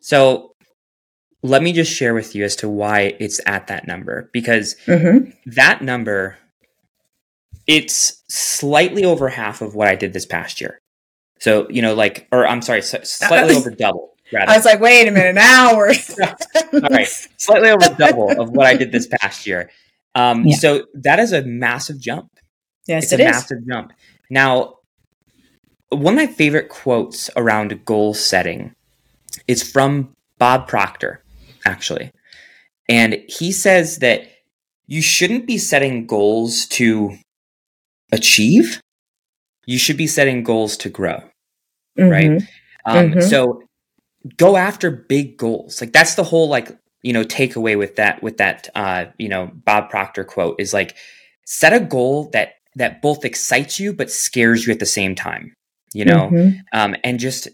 So 0.00 0.54
let 1.42 1.62
me 1.62 1.72
just 1.72 1.92
share 1.92 2.14
with 2.14 2.34
you 2.34 2.44
as 2.44 2.56
to 2.56 2.68
why 2.68 3.16
it's 3.20 3.40
at 3.46 3.66
that 3.68 3.86
number 3.86 4.30
because 4.32 4.76
mm-hmm. 4.86 5.30
that 5.46 5.82
number 5.82 6.38
it's 7.66 8.22
slightly 8.28 9.04
over 9.04 9.28
half 9.28 9.60
of 9.60 9.74
what 9.74 9.88
I 9.88 9.96
did 9.96 10.12
this 10.12 10.26
past 10.26 10.60
year. 10.60 10.80
So, 11.40 11.68
you 11.68 11.82
know, 11.82 11.94
like, 11.94 12.28
or 12.32 12.46
I'm 12.46 12.62
sorry, 12.62 12.82
slightly 12.82 13.54
over 13.54 13.70
double. 13.70 14.12
Rather. 14.32 14.50
I 14.50 14.56
was 14.56 14.64
like, 14.64 14.80
wait 14.80 15.06
a 15.06 15.12
minute, 15.12 15.36
now 15.36 15.76
we're 15.76 15.90
all 16.72 16.80
right, 16.90 17.06
slightly 17.36 17.70
over 17.70 17.94
double 17.96 18.40
of 18.40 18.50
what 18.50 18.66
I 18.66 18.76
did 18.76 18.90
this 18.90 19.06
past 19.20 19.46
year. 19.46 19.70
Um, 20.16 20.44
yeah. 20.44 20.56
So 20.56 20.86
that 20.94 21.20
is 21.20 21.32
a 21.32 21.42
massive 21.42 22.00
jump. 22.00 22.30
Yes, 22.88 23.04
it's 23.04 23.12
it 23.12 23.20
a 23.20 23.28
is. 23.28 23.30
massive 23.30 23.58
jump. 23.68 23.92
Now, 24.30 24.78
one 25.90 26.14
of 26.14 26.18
my 26.18 26.26
favorite 26.26 26.68
quotes 26.68 27.30
around 27.36 27.84
goal 27.84 28.14
setting 28.14 28.74
is 29.46 29.62
from 29.62 30.12
Bob 30.38 30.66
Proctor 30.66 31.22
actually. 31.66 32.12
And 32.88 33.22
he 33.28 33.52
says 33.52 33.98
that 33.98 34.28
you 34.86 35.02
shouldn't 35.02 35.46
be 35.46 35.58
setting 35.58 36.06
goals 36.06 36.66
to 36.66 37.16
achieve. 38.12 38.80
You 39.66 39.78
should 39.78 39.96
be 39.96 40.06
setting 40.06 40.44
goals 40.44 40.76
to 40.78 40.88
grow. 40.88 41.22
Mm-hmm. 41.98 42.08
Right. 42.08 42.42
Um, 42.84 43.10
mm-hmm. 43.10 43.20
So 43.20 43.62
go 44.36 44.56
after 44.56 44.90
big 44.90 45.36
goals. 45.36 45.80
Like 45.80 45.92
that's 45.92 46.14
the 46.14 46.24
whole 46.24 46.48
like, 46.48 46.76
you 47.02 47.12
know, 47.12 47.24
takeaway 47.24 47.78
with 47.78 47.96
that, 47.96 48.22
with 48.22 48.38
that, 48.38 48.68
uh, 48.74 49.06
you 49.18 49.28
know, 49.28 49.50
Bob 49.52 49.90
Proctor 49.90 50.24
quote 50.24 50.56
is 50.58 50.72
like, 50.72 50.96
set 51.44 51.72
a 51.72 51.80
goal 51.80 52.30
that, 52.32 52.54
that 52.74 53.00
both 53.00 53.24
excites 53.24 53.78
you, 53.78 53.92
but 53.92 54.10
scares 54.10 54.66
you 54.66 54.72
at 54.72 54.80
the 54.80 54.86
same 54.86 55.14
time, 55.14 55.54
you 55.92 56.04
know, 56.04 56.28
mm-hmm. 56.30 56.58
um, 56.72 56.96
and 57.04 57.18
just 57.18 57.48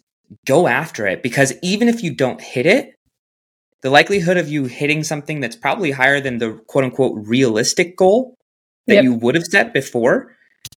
go 0.46 0.66
after 0.66 1.06
it 1.06 1.22
because 1.22 1.52
even 1.62 1.88
if 1.88 2.02
you 2.02 2.14
don't 2.14 2.40
hit 2.40 2.66
it, 2.66 2.94
the 3.82 3.90
likelihood 3.90 4.36
of 4.36 4.48
you 4.48 4.64
hitting 4.64 5.02
something 5.02 5.40
that's 5.40 5.56
probably 5.56 5.90
higher 5.90 6.20
than 6.20 6.38
the 6.38 6.52
quote 6.68 6.84
unquote 6.84 7.26
realistic 7.26 7.96
goal 7.96 8.36
that 8.86 8.94
yep. 8.94 9.04
you 9.04 9.14
would 9.14 9.34
have 9.34 9.44
set 9.44 9.74
before 9.74 10.34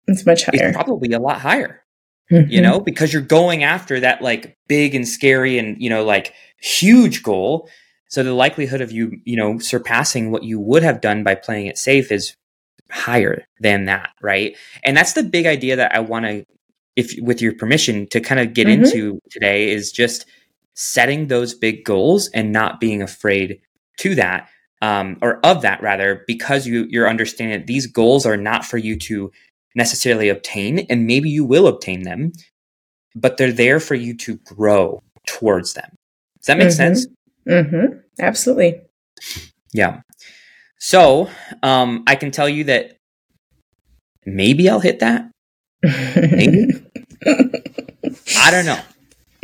it's 0.06 0.26
much 0.26 0.44
higher. 0.44 0.68
It's 0.68 0.76
probably 0.76 1.12
a 1.12 1.18
lot 1.18 1.40
higher. 1.40 1.82
Mm-hmm. 2.30 2.50
You 2.50 2.62
know, 2.62 2.80
because 2.80 3.12
you're 3.12 3.22
going 3.22 3.64
after 3.64 4.00
that 4.00 4.22
like 4.22 4.56
big 4.66 4.94
and 4.94 5.06
scary 5.06 5.58
and 5.58 5.80
you 5.80 5.90
know 5.90 6.04
like 6.04 6.32
huge 6.60 7.22
goal. 7.22 7.68
So 8.14 8.22
the 8.22 8.32
likelihood 8.32 8.80
of 8.80 8.92
you, 8.92 9.20
you 9.24 9.36
know, 9.36 9.58
surpassing 9.58 10.30
what 10.30 10.44
you 10.44 10.60
would 10.60 10.84
have 10.84 11.00
done 11.00 11.24
by 11.24 11.34
playing 11.34 11.66
it 11.66 11.76
safe 11.76 12.12
is 12.12 12.36
higher 12.88 13.44
than 13.58 13.86
that, 13.86 14.10
right? 14.22 14.56
And 14.84 14.96
that's 14.96 15.14
the 15.14 15.24
big 15.24 15.46
idea 15.46 15.74
that 15.74 15.92
I 15.92 15.98
want 15.98 16.24
to 16.26 16.46
if 16.94 17.12
with 17.20 17.42
your 17.42 17.56
permission 17.56 18.06
to 18.10 18.20
kind 18.20 18.40
of 18.40 18.54
get 18.54 18.68
mm-hmm. 18.68 18.84
into 18.84 19.20
today 19.30 19.68
is 19.68 19.90
just 19.90 20.26
setting 20.74 21.26
those 21.26 21.54
big 21.54 21.84
goals 21.84 22.28
and 22.28 22.52
not 22.52 22.78
being 22.78 23.02
afraid 23.02 23.60
to 23.98 24.14
that 24.14 24.48
um, 24.80 25.18
or 25.20 25.44
of 25.44 25.62
that 25.62 25.82
rather 25.82 26.22
because 26.28 26.68
you 26.68 26.86
you're 26.88 27.08
understanding 27.08 27.58
that 27.58 27.66
these 27.66 27.88
goals 27.88 28.24
are 28.24 28.36
not 28.36 28.64
for 28.64 28.78
you 28.78 28.96
to 28.96 29.32
necessarily 29.74 30.28
obtain 30.28 30.86
and 30.88 31.04
maybe 31.04 31.28
you 31.28 31.44
will 31.44 31.66
obtain 31.66 32.02
them 32.02 32.30
but 33.16 33.38
they're 33.38 33.50
there 33.50 33.80
for 33.80 33.96
you 33.96 34.16
to 34.16 34.36
grow 34.38 35.02
towards 35.26 35.74
them 35.74 35.90
does 36.38 36.46
that 36.46 36.58
make 36.58 36.68
mm-hmm. 36.68 36.76
sense 36.76 37.06
mm-hmm. 37.48 37.98
absolutely 38.20 38.82
yeah 39.72 40.00
so 40.78 41.28
um, 41.62 42.02
i 42.06 42.14
can 42.14 42.30
tell 42.30 42.48
you 42.48 42.64
that 42.64 42.96
maybe 44.26 44.68
i'll 44.68 44.80
hit 44.80 45.00
that 45.00 45.30
maybe 45.82 46.68
i 48.38 48.50
don't 48.50 48.66
know 48.66 48.80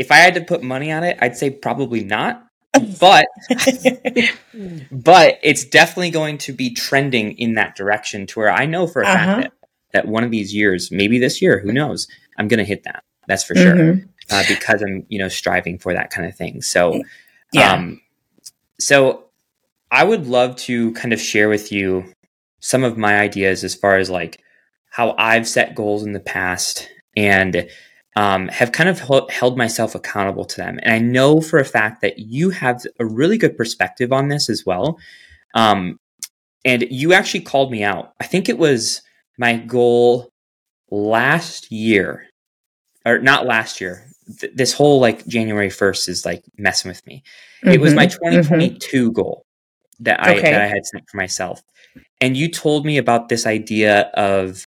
if 0.00 0.10
I 0.10 0.16
had 0.16 0.32
to 0.34 0.40
put 0.40 0.62
money 0.62 0.90
on 0.90 1.04
it, 1.04 1.18
I'd 1.20 1.36
say 1.36 1.50
probably 1.50 2.02
not. 2.02 2.46
But 2.98 3.26
but 4.90 5.38
it's 5.42 5.64
definitely 5.64 6.10
going 6.10 6.38
to 6.38 6.54
be 6.54 6.72
trending 6.72 7.32
in 7.32 7.54
that 7.54 7.76
direction 7.76 8.26
to 8.28 8.38
where 8.38 8.50
I 8.50 8.64
know 8.64 8.86
for 8.86 9.02
a 9.02 9.06
uh-huh. 9.06 9.14
fact 9.14 9.42
that, 9.42 9.52
that 9.92 10.08
one 10.08 10.24
of 10.24 10.30
these 10.30 10.54
years, 10.54 10.90
maybe 10.90 11.18
this 11.18 11.42
year, 11.42 11.60
who 11.60 11.72
knows, 11.72 12.08
I'm 12.38 12.48
going 12.48 12.58
to 12.58 12.64
hit 12.64 12.84
that. 12.84 13.02
That's 13.26 13.44
for 13.44 13.54
sure. 13.54 13.74
Mm-hmm. 13.74 14.06
Uh, 14.30 14.44
because 14.48 14.82
I'm, 14.82 15.04
you 15.08 15.18
know, 15.18 15.28
striving 15.28 15.78
for 15.78 15.92
that 15.92 16.10
kind 16.10 16.26
of 16.26 16.34
thing. 16.34 16.62
So, 16.62 17.02
yeah. 17.52 17.74
Um, 17.74 18.00
so 18.78 19.24
I 19.90 20.04
would 20.04 20.26
love 20.26 20.56
to 20.56 20.92
kind 20.92 21.12
of 21.12 21.20
share 21.20 21.48
with 21.48 21.72
you 21.72 22.12
some 22.60 22.84
of 22.84 22.96
my 22.96 23.18
ideas 23.18 23.64
as 23.64 23.74
far 23.74 23.96
as 23.96 24.10
like 24.10 24.40
how 24.90 25.14
I've 25.18 25.48
set 25.48 25.74
goals 25.74 26.02
in 26.04 26.12
the 26.12 26.20
past 26.20 26.88
and 27.16 27.68
um, 28.16 28.48
have 28.48 28.72
kind 28.72 28.88
of 28.88 29.00
held 29.30 29.56
myself 29.56 29.94
accountable 29.94 30.44
to 30.44 30.56
them. 30.56 30.78
And 30.82 30.92
I 30.92 30.98
know 30.98 31.40
for 31.40 31.58
a 31.58 31.64
fact 31.64 32.02
that 32.02 32.18
you 32.18 32.50
have 32.50 32.84
a 32.98 33.06
really 33.06 33.38
good 33.38 33.56
perspective 33.56 34.12
on 34.12 34.28
this 34.28 34.50
as 34.50 34.66
well. 34.66 34.98
Um, 35.54 35.98
and 36.64 36.86
you 36.90 37.12
actually 37.12 37.40
called 37.40 37.70
me 37.70 37.82
out. 37.82 38.12
I 38.20 38.26
think 38.26 38.48
it 38.48 38.58
was 38.58 39.02
my 39.38 39.56
goal 39.56 40.30
last 40.90 41.70
year, 41.72 42.26
or 43.06 43.18
not 43.18 43.46
last 43.46 43.80
year. 43.80 44.09
Th- 44.38 44.52
this 44.54 44.72
whole 44.72 45.00
like 45.00 45.26
January 45.26 45.68
1st 45.68 46.08
is 46.08 46.24
like 46.24 46.44
messing 46.56 46.88
with 46.88 47.04
me. 47.06 47.22
Mm-hmm, 47.64 47.74
it 47.74 47.80
was 47.80 47.94
my 47.94 48.06
2022 48.06 48.78
mm-hmm. 48.78 49.12
goal 49.12 49.46
that 50.00 50.22
I, 50.22 50.36
okay. 50.36 50.52
that 50.52 50.60
I 50.60 50.66
had 50.66 50.84
set 50.86 51.08
for 51.08 51.16
myself. 51.16 51.62
And 52.20 52.36
you 52.36 52.50
told 52.50 52.86
me 52.86 52.98
about 52.98 53.28
this 53.28 53.46
idea 53.46 54.02
of 54.14 54.66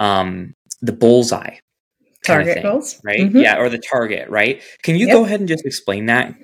um, 0.00 0.54
the 0.80 0.92
bullseye 0.92 1.56
target 2.24 2.54
thing, 2.54 2.62
goals, 2.62 3.00
right? 3.04 3.20
Mm-hmm. 3.20 3.38
Yeah, 3.38 3.58
or 3.58 3.68
the 3.68 3.78
target, 3.78 4.28
right? 4.28 4.62
Can 4.82 4.96
you 4.96 5.06
yep. 5.06 5.14
go 5.14 5.24
ahead 5.24 5.40
and 5.40 5.48
just 5.48 5.64
explain 5.64 6.06
that? 6.06 6.34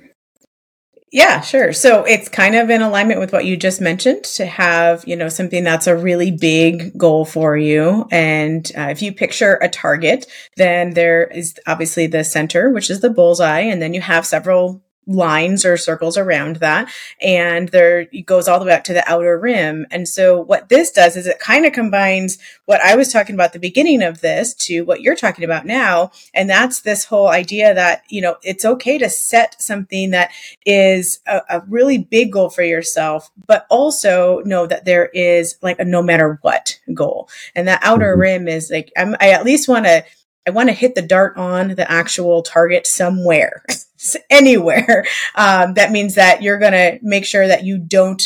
Yeah, 1.12 1.40
sure. 1.40 1.73
So 1.73 2.05
it's 2.05 2.29
kind 2.29 2.55
of 2.55 2.71
in 2.71 2.83
alignment 2.83 3.19
with 3.19 3.33
what 3.33 3.45
you 3.45 3.57
just 3.57 3.81
mentioned 3.81 4.23
to 4.37 4.47
have, 4.47 5.02
you 5.09 5.17
know, 5.17 5.29
something 5.29 5.64
that's 5.64 5.88
a 5.88 5.97
really 5.97 6.31
big 6.31 6.97
goal 6.97 7.25
for 7.25 7.57
you. 7.57 8.07
And 8.12 8.71
uh, 8.79 8.88
if 8.90 9.02
you 9.02 9.12
picture 9.12 9.55
a 9.61 9.69
target, 9.69 10.26
then 10.57 10.95
there 10.95 11.25
is 11.25 11.59
obviously 11.67 12.07
the 12.07 12.23
center, 12.23 12.71
which 12.71 12.90
is 12.90 13.00
the 13.00 13.11
bullseye. 13.11 13.61
And 13.61 13.83
then 13.83 13.93
you 13.93 14.00
have 14.00 14.25
several 14.25 14.83
lines 15.07 15.64
or 15.64 15.76
circles 15.76 16.16
around 16.16 16.57
that 16.57 16.90
and 17.21 17.71
there 17.71 18.00
it 18.12 18.26
goes 18.26 18.47
all 18.47 18.61
the 18.61 18.66
way 18.66 18.73
up 18.73 18.85
to 18.85 18.92
the 18.92 19.11
outer 19.11 19.38
rim. 19.38 19.87
And 19.90 20.07
so 20.07 20.40
what 20.40 20.69
this 20.69 20.90
does 20.90 21.16
is 21.16 21.26
it 21.26 21.40
kind 21.40 21.66
of 21.66 21.73
combines 21.73 22.38
what 22.66 22.80
i 22.83 22.95
was 22.95 23.12
talking 23.12 23.35
about 23.35 23.47
at 23.47 23.52
the 23.54 23.59
beginning 23.59 24.02
of 24.02 24.21
this 24.21 24.54
to 24.54 24.83
what 24.83 25.00
you're 25.00 25.16
talking 25.16 25.45
about 25.45 25.66
now. 25.66 26.12
And 26.35 26.49
that's 26.49 26.83
this 26.83 27.04
whole 27.04 27.28
idea 27.28 27.75
that 27.75 28.04
you 28.09 28.21
know 28.21 28.37
it's 28.42 28.64
okay 28.64 28.99
to 28.99 29.11
set 29.11 29.61
something 29.61 30.11
that 30.11 30.30
is 30.66 31.21
a, 31.26 31.40
a 31.49 31.62
really 31.69 31.99
big 31.99 32.33
goal 32.33 32.50
for 32.50 32.62
yourself 32.62 33.30
but 33.47 33.66
also 33.71 34.40
know 34.40 34.66
that 34.66 34.85
there 34.85 35.07
is 35.07 35.57
like 35.62 35.78
a 35.78 35.85
no 35.85 36.02
matter 36.02 36.38
what 36.42 36.78
goal. 36.95 37.28
And 37.54 37.66
that 37.69 37.80
outer 37.83 38.12
mm-hmm. 38.12 38.21
rim 38.21 38.49
is 38.49 38.71
like 38.71 38.92
I'm, 38.97 39.16
i 39.21 39.30
at 39.30 39.45
least 39.45 39.69
want 39.69 39.87
to 39.87 40.04
I 40.47 40.50
want 40.50 40.68
to 40.68 40.75
hit 40.75 40.94
the 40.94 41.02
dart 41.02 41.37
on 41.37 41.68
the 41.68 41.90
actual 41.90 42.42
target 42.42 42.87
somewhere, 42.87 43.64
anywhere. 44.30 45.04
Um, 45.35 45.75
that 45.75 45.92
means 45.92 46.14
that 46.14 46.42
you're 46.42 46.59
going 46.59 46.73
to 46.73 46.99
make 47.02 47.25
sure 47.25 47.47
that 47.47 47.64
you 47.64 47.78
don't 47.78 48.23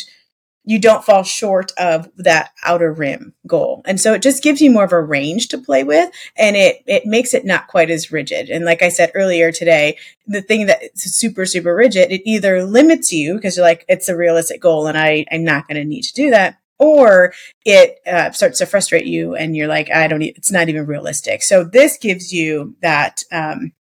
you 0.66 0.78
don't 0.78 1.04
fall 1.04 1.22
short 1.22 1.72
of 1.76 2.08
that 2.16 2.50
outer 2.64 2.90
rim 2.90 3.34
goal. 3.46 3.82
And 3.84 4.00
so 4.00 4.14
it 4.14 4.22
just 4.22 4.42
gives 4.42 4.62
you 4.62 4.70
more 4.70 4.84
of 4.84 4.92
a 4.92 5.02
range 5.02 5.48
to 5.48 5.58
play 5.58 5.84
with 5.84 6.10
and 6.36 6.56
it 6.56 6.82
it 6.86 7.04
makes 7.04 7.34
it 7.34 7.44
not 7.44 7.68
quite 7.68 7.90
as 7.90 8.10
rigid. 8.10 8.48
And 8.48 8.64
like 8.64 8.80
I 8.80 8.88
said 8.88 9.12
earlier 9.14 9.52
today, 9.52 9.98
the 10.26 10.40
thing 10.40 10.66
that's 10.66 11.02
super 11.02 11.44
super 11.44 11.74
rigid, 11.74 12.10
it 12.10 12.22
either 12.24 12.64
limits 12.64 13.12
you 13.12 13.34
because 13.34 13.56
you're 13.56 13.66
like 13.66 13.84
it's 13.88 14.08
a 14.08 14.16
realistic 14.16 14.60
goal 14.60 14.86
and 14.86 14.96
I 14.96 15.26
I'm 15.30 15.44
not 15.44 15.68
going 15.68 15.76
to 15.76 15.84
need 15.84 16.04
to 16.04 16.14
do 16.14 16.30
that 16.30 16.58
or 16.84 17.32
it 17.64 17.98
uh, 18.06 18.30
starts 18.32 18.58
to 18.58 18.66
frustrate 18.66 19.06
you 19.06 19.34
and 19.34 19.56
you're 19.56 19.68
like 19.68 19.90
i 19.90 20.06
don't 20.06 20.22
e- 20.22 20.34
it's 20.36 20.52
not 20.52 20.68
even 20.68 20.86
realistic. 20.86 21.42
So 21.42 21.64
this 21.64 21.96
gives 21.98 22.32
you 22.32 22.76
that 22.82 23.22
um, 23.32 23.72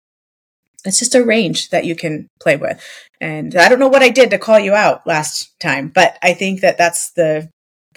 it's 0.85 0.99
just 0.99 1.15
a 1.15 1.25
range 1.25 1.71
that 1.71 1.85
you 1.85 1.95
can 1.97 2.29
play 2.41 2.57
with. 2.57 2.83
And 3.21 3.55
i 3.57 3.69
don't 3.69 3.79
know 3.81 3.89
what 3.89 4.03
i 4.03 4.09
did 4.09 4.31
to 4.31 4.39
call 4.39 4.59
you 4.59 4.75
out 4.75 5.07
last 5.07 5.53
time 5.61 5.89
but 5.89 6.19
i 6.23 6.33
think 6.35 6.61
that 6.61 6.79
that's 6.79 7.13
the 7.13 7.49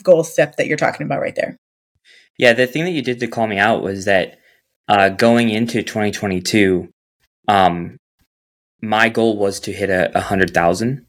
goal 0.04 0.24
step 0.24 0.58
that 0.58 0.68
you're 0.68 0.78
talking 0.78 1.06
about 1.06 1.22
right 1.22 1.36
there. 1.36 1.58
Yeah 2.38 2.54
the 2.54 2.68
thing 2.68 2.84
that 2.86 2.92
you 2.92 3.02
did 3.02 3.20
to 3.20 3.28
call 3.28 3.48
me 3.48 3.58
out 3.58 3.82
was 3.82 4.06
that 4.06 4.38
uh, 4.88 5.10
going 5.10 5.50
into 5.50 5.82
2022 5.82 6.90
um, 7.48 7.98
my 8.82 9.10
goal 9.10 9.38
was 9.38 9.60
to 9.62 9.72
hit 9.72 9.90
a, 9.90 10.16
a 10.18 10.22
hundred 10.22 10.54
thousand 10.54 11.06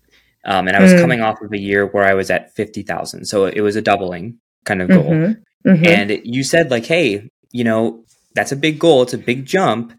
um, 0.46 0.68
and 0.68 0.76
I 0.76 0.82
was 0.82 0.92
mm. 0.92 1.00
coming 1.00 1.20
off 1.20 1.42
of 1.42 1.52
a 1.52 1.58
year 1.58 1.86
where 1.86 2.04
I 2.04 2.14
was 2.14 2.30
at 2.30 2.54
50,000. 2.54 3.26
So 3.26 3.46
it 3.46 3.60
was 3.60 3.74
a 3.74 3.82
doubling 3.82 4.38
kind 4.64 4.80
of 4.80 4.88
goal. 4.88 5.10
Mm-hmm. 5.10 5.68
Mm-hmm. 5.68 5.84
And 5.84 6.20
you 6.24 6.44
said, 6.44 6.70
like, 6.70 6.86
hey, 6.86 7.28
you 7.50 7.64
know, 7.64 8.04
that's 8.34 8.52
a 8.52 8.56
big 8.56 8.78
goal. 8.78 9.02
It's 9.02 9.12
a 9.12 9.18
big 9.18 9.44
jump. 9.44 9.92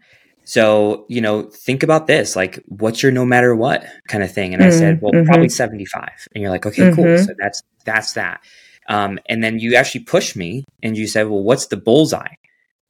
So, 0.44 1.04
you 1.08 1.20
know, 1.20 1.42
think 1.42 1.82
about 1.82 2.06
this 2.06 2.34
like, 2.34 2.64
what's 2.66 3.02
your 3.02 3.12
no 3.12 3.26
matter 3.26 3.54
what 3.54 3.84
kind 4.08 4.24
of 4.24 4.32
thing? 4.32 4.54
And 4.54 4.62
mm-hmm. 4.62 4.72
I 4.72 4.78
said, 4.78 5.02
well, 5.02 5.12
probably 5.12 5.48
mm-hmm. 5.48 5.50
75. 5.50 6.08
And 6.34 6.40
you're 6.40 6.50
like, 6.50 6.64
okay, 6.64 6.92
cool. 6.94 7.04
Mm-hmm. 7.04 7.24
So 7.24 7.34
that's, 7.38 7.62
that's 7.84 8.14
that. 8.14 8.40
Um, 8.88 9.18
and 9.28 9.44
then 9.44 9.58
you 9.58 9.74
actually 9.74 10.04
pushed 10.04 10.34
me 10.34 10.64
and 10.82 10.96
you 10.96 11.06
said, 11.06 11.28
well, 11.28 11.42
what's 11.42 11.66
the 11.66 11.76
bullseye? 11.76 12.36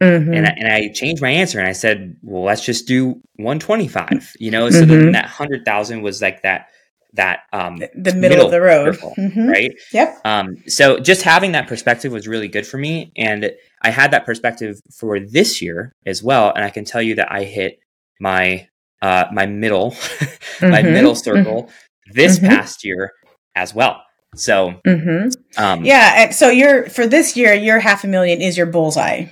Mm-hmm. 0.00 0.32
And, 0.32 0.46
I, 0.46 0.50
and 0.50 0.68
I 0.72 0.92
changed 0.94 1.20
my 1.20 1.30
answer 1.30 1.58
and 1.58 1.66
I 1.66 1.72
said, 1.72 2.16
well, 2.22 2.44
let's 2.44 2.64
just 2.64 2.86
do 2.86 3.20
125, 3.34 4.36
you 4.38 4.52
know? 4.52 4.70
So 4.70 4.84
then 4.84 5.10
that 5.12 5.24
100,000 5.24 6.02
was 6.02 6.22
like 6.22 6.42
that 6.42 6.68
that 7.14 7.40
um, 7.52 7.78
the, 7.78 7.90
the 7.94 8.14
middle, 8.14 8.20
middle, 8.20 8.44
of 8.46 8.50
the 8.50 8.60
road, 8.60 8.94
circle, 8.94 9.14
mm-hmm. 9.16 9.48
right? 9.48 9.74
Yep. 9.92 10.20
Um, 10.24 10.56
so 10.66 10.98
just 10.98 11.22
having 11.22 11.52
that 11.52 11.66
perspective 11.66 12.12
was 12.12 12.28
really 12.28 12.48
good 12.48 12.66
for 12.66 12.78
me, 12.78 13.12
and 13.16 13.50
I 13.82 13.90
had 13.90 14.10
that 14.10 14.26
perspective 14.26 14.80
for 14.98 15.18
this 15.18 15.62
year 15.62 15.94
as 16.06 16.22
well. 16.22 16.52
And 16.54 16.64
I 16.64 16.70
can 16.70 16.84
tell 16.84 17.02
you 17.02 17.14
that 17.16 17.32
I 17.32 17.44
hit 17.44 17.78
my 18.20 18.68
uh, 19.00 19.26
my 19.32 19.46
middle 19.46 19.90
mm-hmm. 19.92 20.70
my 20.70 20.82
middle 20.82 21.14
circle 21.14 21.64
mm-hmm. 21.64 22.12
this 22.12 22.38
mm-hmm. 22.38 22.48
past 22.48 22.84
year 22.84 23.12
as 23.54 23.74
well. 23.74 24.02
So 24.34 24.74
mm-hmm. 24.86 25.62
um, 25.62 25.84
yeah, 25.84 26.30
so 26.30 26.50
you're 26.50 26.88
for 26.90 27.06
this 27.06 27.36
year, 27.36 27.54
your 27.54 27.80
half 27.80 28.04
a 28.04 28.08
million 28.08 28.40
is 28.40 28.56
your 28.56 28.66
bullseye. 28.66 29.26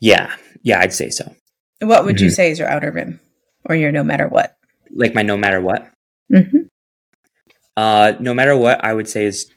Yeah, 0.00 0.34
yeah, 0.62 0.80
I'd 0.80 0.92
say 0.92 1.10
so. 1.10 1.34
What 1.80 2.04
would 2.04 2.20
you 2.20 2.26
mm-hmm. 2.26 2.34
say 2.34 2.50
is 2.50 2.58
your 2.58 2.68
outer 2.68 2.90
rim, 2.90 3.20
or 3.64 3.74
your 3.74 3.92
no 3.92 4.04
matter 4.04 4.28
what? 4.28 4.56
Like 4.92 5.14
my 5.14 5.22
no 5.22 5.36
matter 5.36 5.60
what. 5.60 5.90
Mm-hmm. 6.32 6.58
Uh, 7.76 8.12
no 8.20 8.34
matter 8.34 8.56
what, 8.56 8.84
I 8.84 8.92
would 8.92 9.08
say 9.08 9.24
is 9.24 9.50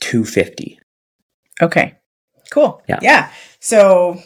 two 0.00 0.24
fifty. 0.24 0.78
Okay, 1.60 1.96
cool. 2.50 2.82
Yeah, 2.88 2.98
yeah. 3.02 3.32
So, 3.60 4.20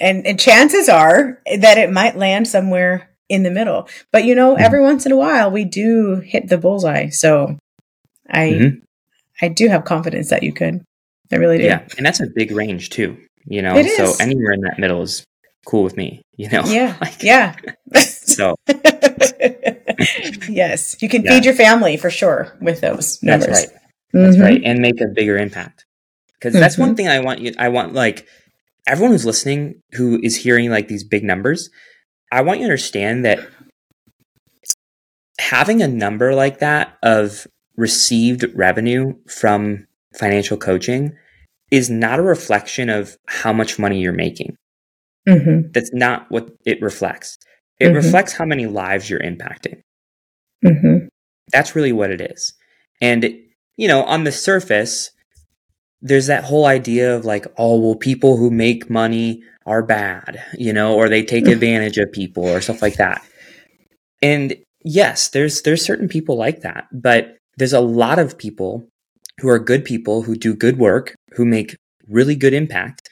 and 0.00 0.26
and 0.26 0.38
chances 0.38 0.88
are 0.88 1.40
that 1.58 1.78
it 1.78 1.90
might 1.90 2.16
land 2.16 2.48
somewhere 2.48 3.10
in 3.28 3.42
the 3.42 3.50
middle. 3.50 3.88
But 4.12 4.24
you 4.24 4.34
know, 4.34 4.54
mm-hmm. 4.54 4.64
every 4.64 4.82
once 4.82 5.06
in 5.06 5.12
a 5.12 5.16
while, 5.16 5.50
we 5.50 5.64
do 5.64 6.16
hit 6.16 6.48
the 6.48 6.58
bullseye. 6.58 7.08
So, 7.08 7.58
I 8.28 8.48
mm-hmm. 8.48 8.78
I 9.40 9.48
do 9.48 9.68
have 9.68 9.84
confidence 9.84 10.30
that 10.30 10.42
you 10.42 10.52
could. 10.52 10.82
I 11.30 11.36
really 11.36 11.58
do. 11.58 11.64
Yeah, 11.64 11.86
and 11.96 12.04
that's 12.04 12.20
a 12.20 12.26
big 12.34 12.52
range 12.52 12.90
too. 12.90 13.18
You 13.44 13.60
know, 13.60 13.82
so 13.82 14.12
anywhere 14.20 14.52
in 14.52 14.60
that 14.60 14.78
middle 14.78 15.02
is 15.02 15.24
cool 15.66 15.82
with 15.82 15.96
me, 15.96 16.22
you 16.36 16.48
know? 16.48 16.62
Yeah. 16.64 16.96
like, 17.00 17.22
yeah. 17.22 17.56
so, 17.96 18.56
yes, 20.48 20.96
you 21.00 21.08
can 21.08 21.22
yeah. 21.22 21.30
feed 21.32 21.44
your 21.44 21.54
family 21.54 21.96
for 21.96 22.10
sure 22.10 22.56
with 22.60 22.80
those 22.80 23.22
numbers. 23.22 23.46
That's 23.46 23.72
right. 23.72 23.80
That's 24.12 24.36
mm-hmm. 24.36 24.44
right. 24.44 24.60
And 24.64 24.80
make 24.80 25.00
a 25.00 25.06
bigger 25.06 25.36
impact. 25.36 25.86
Because 26.34 26.54
that's 26.54 26.74
mm-hmm. 26.74 26.82
one 26.82 26.96
thing 26.96 27.08
I 27.08 27.20
want 27.20 27.40
you, 27.40 27.52
I 27.58 27.68
want 27.68 27.94
like 27.94 28.26
everyone 28.86 29.12
who's 29.12 29.26
listening 29.26 29.80
who 29.92 30.20
is 30.22 30.36
hearing 30.36 30.70
like 30.70 30.88
these 30.88 31.04
big 31.04 31.24
numbers, 31.24 31.70
I 32.30 32.42
want 32.42 32.60
you 32.60 32.66
to 32.66 32.70
understand 32.70 33.24
that 33.24 33.40
having 35.38 35.82
a 35.82 35.88
number 35.88 36.34
like 36.34 36.58
that 36.58 36.96
of 37.02 37.46
received 37.76 38.44
revenue 38.54 39.14
from 39.28 39.86
financial 40.18 40.56
coaching 40.56 41.16
is 41.70 41.88
not 41.88 42.18
a 42.18 42.22
reflection 42.22 42.90
of 42.90 43.16
how 43.26 43.52
much 43.52 43.78
money 43.78 44.00
you're 44.00 44.12
making. 44.12 44.56
Mm-hmm. 45.26 45.70
That's 45.72 45.92
not 45.92 46.26
what 46.30 46.50
it 46.66 46.82
reflects. 46.82 47.38
It 47.82 47.86
mm-hmm. 47.86 47.96
reflects 47.96 48.32
how 48.32 48.44
many 48.44 48.66
lives 48.66 49.10
you're 49.10 49.20
impacting. 49.20 49.82
Mm-hmm. 50.64 51.06
That's 51.52 51.74
really 51.74 51.92
what 51.92 52.10
it 52.10 52.20
is. 52.20 52.54
And, 53.00 53.36
you 53.76 53.88
know, 53.88 54.04
on 54.04 54.24
the 54.24 54.32
surface, 54.32 55.10
there's 56.00 56.26
that 56.26 56.44
whole 56.44 56.66
idea 56.66 57.14
of 57.14 57.24
like, 57.24 57.46
oh, 57.58 57.80
well, 57.80 57.96
people 57.96 58.36
who 58.36 58.50
make 58.50 58.88
money 58.88 59.42
are 59.66 59.82
bad, 59.82 60.42
you 60.54 60.72
know, 60.72 60.94
or 60.94 61.08
they 61.08 61.24
take 61.24 61.46
advantage 61.48 61.98
of 61.98 62.12
people 62.12 62.44
or 62.48 62.60
stuff 62.60 62.82
like 62.82 62.96
that. 62.96 63.22
And 64.20 64.56
yes, 64.84 65.28
there's 65.28 65.62
there's 65.62 65.84
certain 65.84 66.08
people 66.08 66.36
like 66.36 66.60
that, 66.60 66.86
but 66.92 67.36
there's 67.56 67.72
a 67.72 67.80
lot 67.80 68.18
of 68.18 68.38
people 68.38 68.88
who 69.40 69.48
are 69.48 69.58
good 69.58 69.84
people 69.84 70.22
who 70.22 70.36
do 70.36 70.54
good 70.54 70.78
work, 70.78 71.14
who 71.32 71.44
make 71.44 71.76
really 72.08 72.36
good 72.36 72.54
impact, 72.54 73.08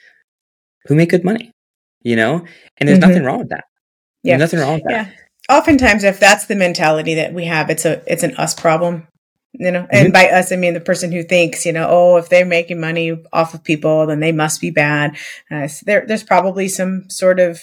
who 0.85 0.95
make 0.95 1.09
good 1.09 1.23
money, 1.23 1.51
you 2.01 2.15
know? 2.15 2.45
And 2.77 2.87
there's 2.87 2.99
mm-hmm. 2.99 3.09
nothing 3.09 3.23
wrong 3.23 3.39
with 3.39 3.49
that. 3.49 3.65
Yeah. 4.23 4.37
There's 4.37 4.53
nothing 4.53 4.65
wrong 4.65 4.75
with 4.75 4.83
that. 4.85 5.07
Yeah. 5.07 5.57
Oftentimes 5.57 6.03
if 6.03 6.19
that's 6.19 6.45
the 6.45 6.55
mentality 6.55 7.15
that 7.15 7.33
we 7.33 7.45
have, 7.45 7.69
it's 7.69 7.85
a 7.85 8.01
it's 8.11 8.23
an 8.23 8.35
us 8.35 8.53
problem 8.53 9.07
you 9.53 9.71
know 9.71 9.85
and 9.91 10.07
mm-hmm. 10.07 10.13
by 10.13 10.29
us 10.29 10.51
i 10.51 10.55
mean 10.55 10.73
the 10.73 10.79
person 10.79 11.11
who 11.11 11.23
thinks 11.23 11.65
you 11.65 11.73
know 11.73 11.87
oh 11.89 12.17
if 12.17 12.29
they're 12.29 12.45
making 12.45 12.79
money 12.79 13.21
off 13.33 13.53
of 13.53 13.63
people 13.63 14.07
then 14.07 14.19
they 14.19 14.31
must 14.31 14.61
be 14.61 14.71
bad 14.71 15.17
uh, 15.49 15.67
so 15.67 15.83
there, 15.85 16.05
there's 16.07 16.23
probably 16.23 16.67
some 16.67 17.09
sort 17.09 17.39
of 17.39 17.61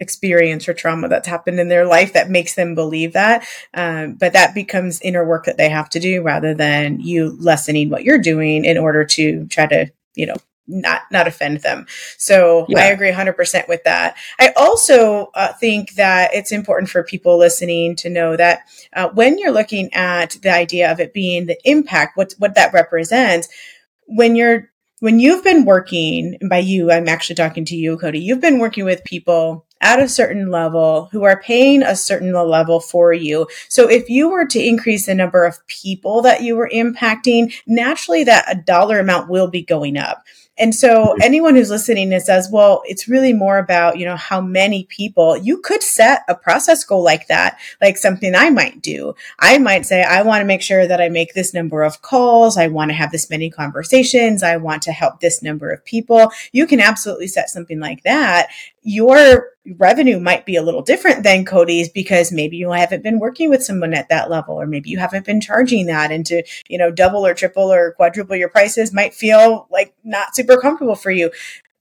experience 0.00 0.68
or 0.68 0.74
trauma 0.74 1.08
that's 1.08 1.26
happened 1.26 1.58
in 1.58 1.68
their 1.68 1.84
life 1.84 2.12
that 2.12 2.30
makes 2.30 2.54
them 2.54 2.74
believe 2.74 3.12
that 3.12 3.46
um, 3.74 4.14
but 4.14 4.32
that 4.32 4.54
becomes 4.54 5.00
inner 5.00 5.24
work 5.24 5.44
that 5.44 5.56
they 5.56 5.68
have 5.68 5.88
to 5.88 6.00
do 6.00 6.22
rather 6.22 6.54
than 6.54 7.00
you 7.00 7.36
lessening 7.40 7.90
what 7.90 8.04
you're 8.04 8.18
doing 8.18 8.64
in 8.64 8.78
order 8.78 9.04
to 9.04 9.46
try 9.46 9.66
to 9.66 9.90
you 10.14 10.26
know 10.26 10.36
not 10.68 11.02
not 11.10 11.26
offend 11.26 11.60
them. 11.62 11.86
So 12.16 12.66
yeah. 12.68 12.80
I 12.80 12.84
agree 12.84 13.10
100% 13.10 13.68
with 13.68 13.82
that. 13.84 14.16
I 14.38 14.52
also 14.56 15.30
uh, 15.34 15.52
think 15.54 15.94
that 15.94 16.34
it's 16.34 16.52
important 16.52 16.90
for 16.90 17.02
people 17.02 17.38
listening 17.38 17.96
to 17.96 18.10
know 18.10 18.36
that 18.36 18.60
uh, 18.92 19.08
when 19.08 19.38
you're 19.38 19.52
looking 19.52 19.92
at 19.94 20.36
the 20.42 20.52
idea 20.52 20.92
of 20.92 21.00
it 21.00 21.12
being 21.12 21.46
the 21.46 21.58
impact, 21.64 22.16
what 22.16 22.34
what 22.38 22.54
that 22.54 22.72
represents, 22.72 23.48
when 24.06 24.36
you're 24.36 24.70
when 25.00 25.18
you've 25.20 25.44
been 25.44 25.64
working, 25.64 26.36
and 26.40 26.50
by 26.50 26.58
you, 26.58 26.90
I'm 26.90 27.08
actually 27.08 27.36
talking 27.36 27.64
to 27.66 27.76
you, 27.76 27.96
Cody. 27.96 28.20
You've 28.20 28.40
been 28.40 28.58
working 28.58 28.84
with 28.84 29.04
people 29.04 29.64
at 29.80 30.00
a 30.00 30.08
certain 30.08 30.50
level 30.50 31.08
who 31.12 31.22
are 31.24 31.40
paying 31.40 31.82
a 31.82 31.94
certain 31.94 32.32
level 32.32 32.80
for 32.80 33.12
you. 33.12 33.46
So 33.68 33.88
if 33.88 34.08
you 34.08 34.28
were 34.28 34.46
to 34.46 34.60
increase 34.60 35.06
the 35.06 35.14
number 35.14 35.44
of 35.44 35.64
people 35.68 36.22
that 36.22 36.42
you 36.42 36.56
were 36.56 36.70
impacting, 36.72 37.54
naturally 37.66 38.24
that 38.24 38.44
a 38.50 38.60
dollar 38.60 38.98
amount 38.98 39.30
will 39.30 39.48
be 39.48 39.62
going 39.62 39.96
up. 39.96 40.24
And 40.58 40.74
so 40.74 41.14
anyone 41.22 41.54
who's 41.54 41.70
listening 41.70 42.12
and 42.12 42.22
says, 42.22 42.48
well, 42.50 42.82
it's 42.84 43.08
really 43.08 43.32
more 43.32 43.58
about, 43.58 43.98
you 43.98 44.04
know, 44.04 44.16
how 44.16 44.40
many 44.40 44.84
people 44.84 45.36
you 45.36 45.58
could 45.58 45.82
set 45.82 46.24
a 46.28 46.34
process 46.34 46.84
goal 46.84 47.02
like 47.02 47.28
that, 47.28 47.58
like 47.80 47.96
something 47.96 48.34
I 48.34 48.50
might 48.50 48.82
do. 48.82 49.14
I 49.38 49.58
might 49.58 49.86
say, 49.86 50.02
I 50.02 50.22
want 50.22 50.42
to 50.42 50.46
make 50.46 50.62
sure 50.62 50.86
that 50.86 51.00
I 51.00 51.08
make 51.08 51.34
this 51.34 51.54
number 51.54 51.82
of 51.82 52.02
calls. 52.02 52.56
I 52.56 52.68
want 52.68 52.90
to 52.90 52.94
have 52.94 53.12
this 53.12 53.30
many 53.30 53.50
conversations. 53.50 54.42
I 54.42 54.56
want 54.56 54.82
to 54.82 54.92
help 54.92 55.20
this 55.20 55.42
number 55.42 55.70
of 55.70 55.84
people. 55.84 56.32
You 56.52 56.66
can 56.66 56.80
absolutely 56.80 57.28
set 57.28 57.50
something 57.50 57.78
like 57.78 58.02
that 58.02 58.48
your 58.88 59.50
revenue 59.76 60.18
might 60.18 60.46
be 60.46 60.56
a 60.56 60.62
little 60.62 60.80
different 60.80 61.22
than 61.22 61.44
Cody's 61.44 61.90
because 61.90 62.32
maybe 62.32 62.56
you 62.56 62.70
haven't 62.70 63.02
been 63.02 63.18
working 63.18 63.50
with 63.50 63.62
someone 63.62 63.92
at 63.92 64.08
that 64.08 64.30
level, 64.30 64.54
or 64.54 64.66
maybe 64.66 64.88
you 64.88 64.98
haven't 64.98 65.26
been 65.26 65.42
charging 65.42 65.84
that. 65.86 66.10
And 66.10 66.24
to, 66.24 66.42
you 66.68 66.78
know, 66.78 66.90
double 66.90 67.26
or 67.26 67.34
triple 67.34 67.70
or 67.70 67.92
quadruple 67.92 68.34
your 68.34 68.48
prices 68.48 68.94
might 68.94 69.12
feel 69.12 69.68
like 69.70 69.94
not 70.04 70.34
super 70.34 70.56
comfortable 70.56 70.94
for 70.94 71.10
you. 71.10 71.30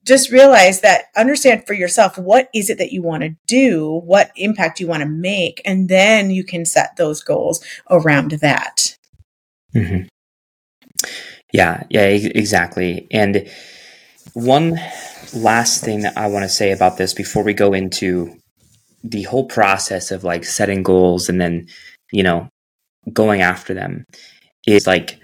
Just 0.04 0.32
realize 0.32 0.82
that 0.82 1.06
understand 1.16 1.66
for 1.66 1.74
yourself 1.74 2.18
what 2.18 2.50
is 2.54 2.70
it 2.70 2.78
that 2.78 2.92
you 2.92 3.02
want 3.02 3.24
to 3.24 3.38
do, 3.48 4.02
what 4.04 4.32
impact 4.36 4.82
you 4.82 4.88
want 4.88 5.02
to 5.02 5.08
make, 5.08 5.62
and 5.64 5.88
then 5.88 6.30
you 6.30 6.44
can 6.44 6.66
set 6.66 6.98
those 6.98 7.24
goals 7.24 7.64
around 7.90 8.32
that. 8.32 8.98
Mm-hmm. 9.74 10.08
Yeah, 11.54 11.84
yeah, 11.90 12.04
exactly. 12.04 13.08
And 13.12 13.50
one 14.34 14.78
last 15.34 15.84
thing 15.84 16.02
that 16.02 16.18
I 16.18 16.28
want 16.28 16.44
to 16.44 16.50
say 16.50 16.72
about 16.72 16.98
this 16.98 17.14
before 17.14 17.44
we 17.44 17.54
go 17.54 17.74
into 17.74 18.38
the 19.04 19.24
whole 19.24 19.46
process 19.46 20.12
of 20.12 20.24
like 20.24 20.44
setting 20.44 20.84
goals 20.84 21.30
and 21.30 21.40
then, 21.40 21.68
you 22.12 22.24
know, 22.24 22.50
going 23.14 23.42
after 23.42 23.74
them 23.74 24.06
is 24.66 24.88
like, 24.88 25.20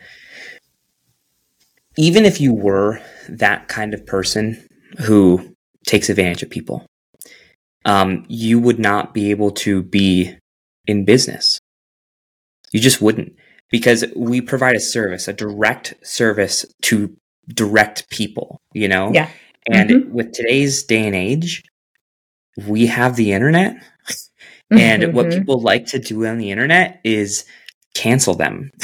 even 1.97 2.25
if 2.25 2.41
you 2.41 2.53
were 2.53 3.01
that 3.29 3.67
kind 3.67 3.93
of 3.93 4.05
person 4.05 4.67
who 4.99 5.55
takes 5.85 6.09
advantage 6.09 6.43
of 6.43 6.49
people, 6.49 6.85
um, 7.85 8.25
you 8.27 8.59
would 8.59 8.79
not 8.79 9.13
be 9.13 9.31
able 9.31 9.51
to 9.51 9.83
be 9.83 10.35
in 10.87 11.05
business. 11.05 11.59
You 12.71 12.79
just 12.79 13.01
wouldn't 13.01 13.35
because 13.69 14.05
we 14.15 14.41
provide 14.41 14.75
a 14.75 14.79
service, 14.79 15.27
a 15.27 15.33
direct 15.33 15.93
service 16.03 16.65
to 16.83 17.15
direct 17.47 18.09
people, 18.09 18.59
you 18.73 18.87
know? 18.87 19.11
Yeah. 19.13 19.29
And 19.71 19.89
mm-hmm. 19.89 20.13
with 20.13 20.33
today's 20.33 20.83
day 20.83 21.05
and 21.05 21.15
age, 21.15 21.63
we 22.67 22.87
have 22.87 23.15
the 23.15 23.33
internet. 23.33 23.77
and 24.71 25.03
mm-hmm. 25.03 25.15
what 25.15 25.29
people 25.29 25.59
like 25.61 25.87
to 25.87 25.99
do 25.99 26.25
on 26.25 26.37
the 26.37 26.51
internet 26.51 26.99
is 27.03 27.45
cancel 27.93 28.33
them. 28.33 28.71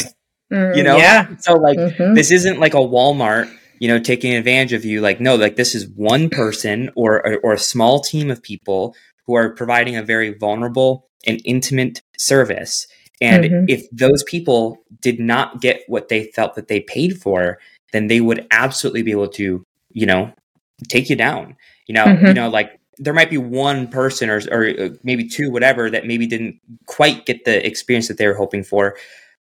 Mm, 0.51 0.75
you 0.75 0.81
know? 0.81 0.97
Yeah. 0.97 1.27
So 1.37 1.53
like 1.53 1.77
mm-hmm. 1.77 2.15
this 2.15 2.31
isn't 2.31 2.59
like 2.59 2.73
a 2.73 2.77
Walmart, 2.77 3.53
you 3.79 3.87
know, 3.87 3.99
taking 3.99 4.33
advantage 4.33 4.73
of 4.73 4.83
you. 4.83 4.99
Like, 4.99 5.21
no, 5.21 5.35
like 5.35 5.55
this 5.57 5.75
is 5.75 5.87
one 5.87 6.29
person 6.29 6.89
or, 6.95 7.25
or, 7.25 7.39
or 7.43 7.53
a 7.53 7.59
small 7.59 7.99
team 7.99 8.31
of 8.31 8.41
people 8.41 8.95
who 9.25 9.35
are 9.35 9.53
providing 9.53 9.95
a 9.95 10.03
very 10.03 10.33
vulnerable 10.33 11.07
and 11.27 11.39
intimate 11.45 12.01
service. 12.17 12.87
And 13.21 13.43
mm-hmm. 13.43 13.65
if 13.67 13.89
those 13.91 14.23
people 14.23 14.77
did 15.01 15.19
not 15.19 15.61
get 15.61 15.81
what 15.87 16.07
they 16.07 16.31
felt 16.31 16.55
that 16.55 16.67
they 16.67 16.79
paid 16.79 17.21
for, 17.21 17.59
then 17.91 18.07
they 18.07 18.21
would 18.21 18.47
absolutely 18.51 19.03
be 19.03 19.11
able 19.11 19.27
to, 19.27 19.63
you 19.91 20.05
know, 20.05 20.33
take 20.87 21.09
you 21.09 21.15
down. 21.15 21.55
You 21.87 21.95
know, 21.95 22.05
mm-hmm. 22.05 22.27
you 22.27 22.33
know, 22.33 22.49
like 22.49 22.79
there 22.97 23.13
might 23.13 23.29
be 23.29 23.37
one 23.37 23.87
person 23.87 24.29
or 24.29 24.41
or 24.51 24.67
uh, 24.67 24.89
maybe 25.03 25.27
two, 25.27 25.51
whatever, 25.51 25.89
that 25.89 26.05
maybe 26.05 26.27
didn't 26.27 26.59
quite 26.85 27.25
get 27.25 27.45
the 27.45 27.65
experience 27.65 28.07
that 28.07 28.17
they 28.17 28.27
were 28.27 28.33
hoping 28.33 28.63
for. 28.63 28.95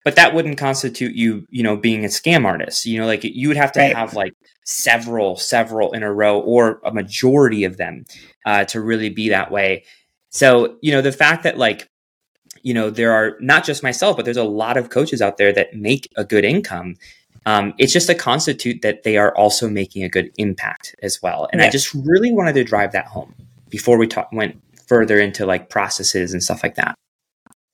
But 0.05 0.17
that 0.17 0.35
wouldn't 0.35 0.59
constitute 0.59 1.15
you, 1.15 1.47
you 1.49 1.63
know, 1.63 1.77
being 1.77 2.05
a 2.05 2.09
scam 2.09 2.45
artist. 2.45 2.85
You 2.85 3.01
know, 3.01 3.07
like 3.07 3.25
you 3.25 3.49
would 3.49 3.57
have 3.57 3.73
to 3.73 3.81
right. 3.81 3.97
have 3.97 4.15
like 4.15 4.35
several, 4.65 5.37
several 5.37 5.93
in 5.93 6.03
a 6.03 6.13
row 6.13 6.41
or 6.41 6.81
a 6.85 6.93
majority 6.93 7.65
of 7.65 7.77
them 7.77 8.05
uh, 8.45 8.65
to 8.65 8.81
really 8.81 9.09
be 9.09 9.31
that 9.31 9.51
way. 9.51 9.85
So, 10.31 10.77
you 10.83 10.93
know, 10.93 11.01
the 11.01 11.13
fact 11.13 11.45
that 11.45 11.57
like, 11.57 11.89
you 12.63 12.75
know, 12.75 12.91
there 12.91 13.13
are 13.13 13.37
not 13.41 13.65
just 13.65 13.83
myself, 13.83 14.17
but 14.17 14.25
there's 14.25 14.37
a 14.37 14.45
lot 14.45 14.77
of 14.77 14.91
coaches 14.91 15.23
out 15.23 15.37
there 15.37 15.53
that 15.53 15.75
make 15.75 16.11
a 16.17 16.25
good 16.25 16.45
income 16.45 16.97
um, 17.47 17.75
it's 17.79 17.93
just 17.93 18.09
a 18.09 18.15
constitute 18.15 18.83
that 18.83 19.03
they 19.03 19.17
are 19.17 19.37
also 19.37 19.69
making 19.69 20.03
a 20.03 20.09
good 20.09 20.31
impact 20.39 20.95
as 21.03 21.21
well. 21.23 21.49
And. 21.53 21.61
I 21.63 21.71
just 21.71 21.95
really 21.95 22.33
wanted 22.33 22.55
to 22.55 22.65
drive 22.65 22.93
that 22.93 23.07
home 23.07 23.35
before 23.69 23.99
we 23.99 24.07
talk, 24.07 24.31
went 24.33 24.61
further 24.87 25.19
into 25.19 25.47
like 25.47 25.69
processes 25.69 26.33
and 26.33 26.43
stuff 26.43 26.63
like 26.63 26.77
that. 26.77 26.95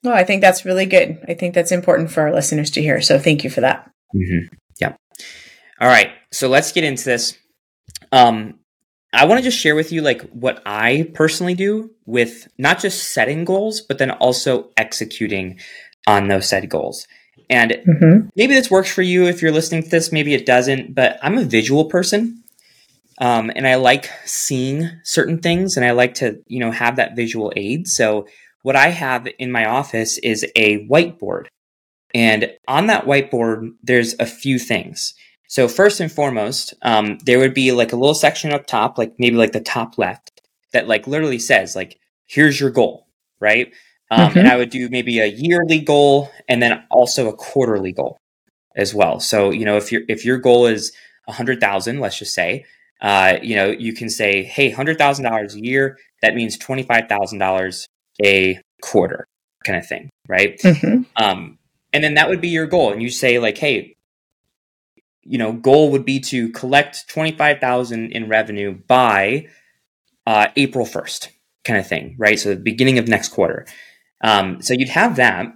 Well, 0.03 0.15
I 0.15 0.25
think 0.25 0.41
that's 0.41 0.65
really 0.65 0.87
good. 0.87 1.23
I 1.29 1.35
think 1.35 1.55
that's 1.55 1.73
important 1.73 2.11
for 2.11 2.23
our 2.23 2.33
listeners 2.33 2.71
to 2.73 2.83
hear. 2.83 3.01
So 3.01 3.19
thank 3.19 3.45
you 3.45 3.51
for 3.51 3.61
that. 3.61 3.91
Mm-hmm. 4.15 4.55
Yeah. 4.81 4.95
All 5.81 5.89
right. 5.89 6.11
So 6.33 6.49
let's 6.49 6.73
get 6.73 6.85
into 6.85 7.05
this. 7.05 7.37
Um, 8.13 8.59
I 9.13 9.27
want 9.27 9.39
to 9.39 9.45
just 9.45 9.59
share 9.59 9.75
with 9.75 9.93
you 9.93 10.03
like 10.03 10.23
what 10.31 10.63
I 10.65 11.11
personally 11.15 11.55
do 11.55 11.91
with 12.07 12.49
not 12.59 12.81
just 12.81 13.11
setting 13.13 13.45
goals, 13.45 13.81
but 13.81 13.99
then 13.99 14.11
also 14.11 14.71
executing 14.77 15.59
on 16.07 16.29
those 16.29 16.49
set 16.49 16.69
goals. 16.69 17.07
And 17.49 17.73
mm-hmm. 17.73 18.29
maybe 18.37 18.55
this 18.55 18.71
works 18.71 18.93
for 18.93 19.03
you 19.03 19.27
if 19.27 19.41
you're 19.41 19.53
listening 19.53 19.83
to 19.83 19.89
this, 19.89 20.13
maybe 20.13 20.35
it 20.35 20.47
doesn't, 20.47 20.95
but 20.95 21.19
I'm 21.23 21.39
a 21.39 21.45
visual 21.45 21.87
person. 21.87 22.43
Um, 23.19 23.51
and 23.55 23.67
I 23.67 23.75
like 23.75 24.11
seeing 24.25 24.89
certain 25.05 25.41
things 25.41 25.77
and 25.77 25.85
I 25.85 25.91
like 25.91 26.15
to, 26.15 26.43
you 26.47 26.59
know, 26.59 26.71
have 26.71 26.97
that 26.97 27.17
visual 27.17 27.53
aid. 27.55 27.87
So 27.87 28.27
what 28.63 28.77
I 28.77 28.89
have 28.89 29.29
in 29.39 29.53
my 29.53 29.67
office 29.67 30.19
is 30.19 30.47
a 30.57 30.87
whiteboard. 30.89 31.47
And 32.15 32.53
on 32.67 32.87
that 32.87 33.05
whiteboard, 33.05 33.73
there's 33.83 34.15
a 34.19 34.27
few 34.27 34.59
things. 34.59 35.15
So 35.49 35.69
first 35.69 36.01
and 36.01 36.11
foremost, 36.11 36.75
um, 36.83 37.19
there 37.25 37.39
would 37.39 37.55
be 37.55 37.73
like 37.73 37.93
a 37.93 37.97
little 37.97 38.15
section 38.15 38.53
up 38.53 38.67
top, 38.67 38.99
like 38.99 39.15
maybe 39.19 39.37
like 39.37 39.53
the 39.53 39.61
top 39.61 39.99
left, 39.99 40.41
that 40.73 40.89
like 40.89 41.07
literally 41.07 41.39
says 41.39 41.77
like 41.77 41.99
here's 42.27 42.61
your 42.61 42.71
goal, 42.71 43.07
right? 43.41 43.73
Um, 44.11 44.31
Mm-hmm. 44.31 44.39
And 44.41 44.49
I 44.49 44.57
would 44.57 44.71
do 44.71 44.89
maybe 44.89 45.21
a 45.21 45.27
yearly 45.27 45.79
goal 45.81 46.31
and 46.49 46.61
then 46.61 46.83
also 46.91 47.29
a 47.29 47.33
quarterly 47.33 47.93
goal 47.93 48.19
as 48.77 48.93
well. 48.95 49.21
So 49.21 49.51
you 49.51 49.65
know 49.65 49.77
if 49.77 49.93
your 49.93 50.03
if 50.09 50.25
your 50.25 50.39
goal 50.39 50.67
is 50.67 50.93
a 51.29 51.33
hundred 51.33 51.61
thousand, 51.61 52.01
let's 52.01 52.19
just 52.19 52.35
say, 52.35 52.65
uh, 53.01 53.37
you 53.43 53.55
know 53.55 53.71
you 53.71 53.93
can 53.93 54.09
say, 54.11 54.43
hey, 54.43 54.71
hundred 54.71 54.99
thousand 54.99 55.25
dollars 55.25 55.55
a 55.55 55.65
year. 55.65 55.97
That 56.23 56.35
means 56.35 56.59
twenty 56.59 56.83
five 56.83 57.09
thousand 57.09 57.39
dollars 57.39 57.87
a 58.25 58.61
quarter, 58.83 59.27
kind 59.65 59.79
of 59.79 59.87
thing, 59.87 60.11
right? 60.29 60.59
Mhm. 60.61 61.07
Um, 61.17 61.59
and 61.93 62.03
then 62.05 62.15
that 62.15 62.29
would 62.29 62.41
be 62.41 62.49
your 62.49 62.67
goal. 62.67 62.93
And 62.93 63.03
you 63.03 63.11
say 63.11 63.39
like, 63.39 63.59
hey, 63.59 63.95
you 65.23 65.39
know, 65.39 65.53
goal 65.53 65.91
would 65.93 66.05
be 66.05 66.21
to 66.21 66.51
collect 66.51 67.09
twenty 67.09 67.33
five 67.33 67.61
thousand 67.61 68.13
in 68.13 68.29
revenue 68.29 68.73
by 68.89 69.47
uh, 70.27 70.49
April 70.57 70.85
first, 70.85 71.31
kind 71.65 71.79
of 71.79 71.87
thing, 71.87 72.17
right? 72.19 72.39
So 72.39 72.51
the 72.51 72.57
beginning 72.57 72.99
of 72.99 73.09
next 73.09 73.29
quarter. 73.29 73.67
Um, 74.21 74.61
so 74.61 74.75
you'd 74.75 74.91
have 74.91 75.17
that, 75.17 75.47